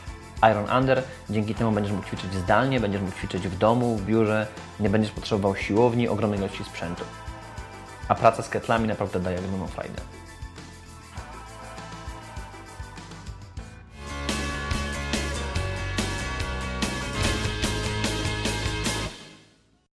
Iron 0.51 0.77
Under. 0.79 1.03
Dzięki 1.29 1.55
temu 1.55 1.71
będziesz 1.71 1.93
mógł 1.93 2.07
ćwiczyć 2.07 2.33
zdalnie, 2.33 2.79
będziesz 2.79 3.01
mógł 3.01 3.13
ćwiczyć 3.13 3.47
w 3.47 3.57
domu, 3.57 3.97
w 3.97 4.05
biurze, 4.05 4.47
nie 4.79 4.89
będziesz 4.89 5.11
potrzebował 5.11 5.55
siłowni, 5.55 6.07
ogromnej 6.07 6.39
ilości 6.39 6.63
sprzętu. 6.63 7.03
A 8.07 8.15
praca 8.15 8.43
z 8.43 8.49
ketlami 8.49 8.87
naprawdę 8.87 9.19
daje 9.19 9.39
ogromną 9.39 9.67
fajdę. 9.67 10.01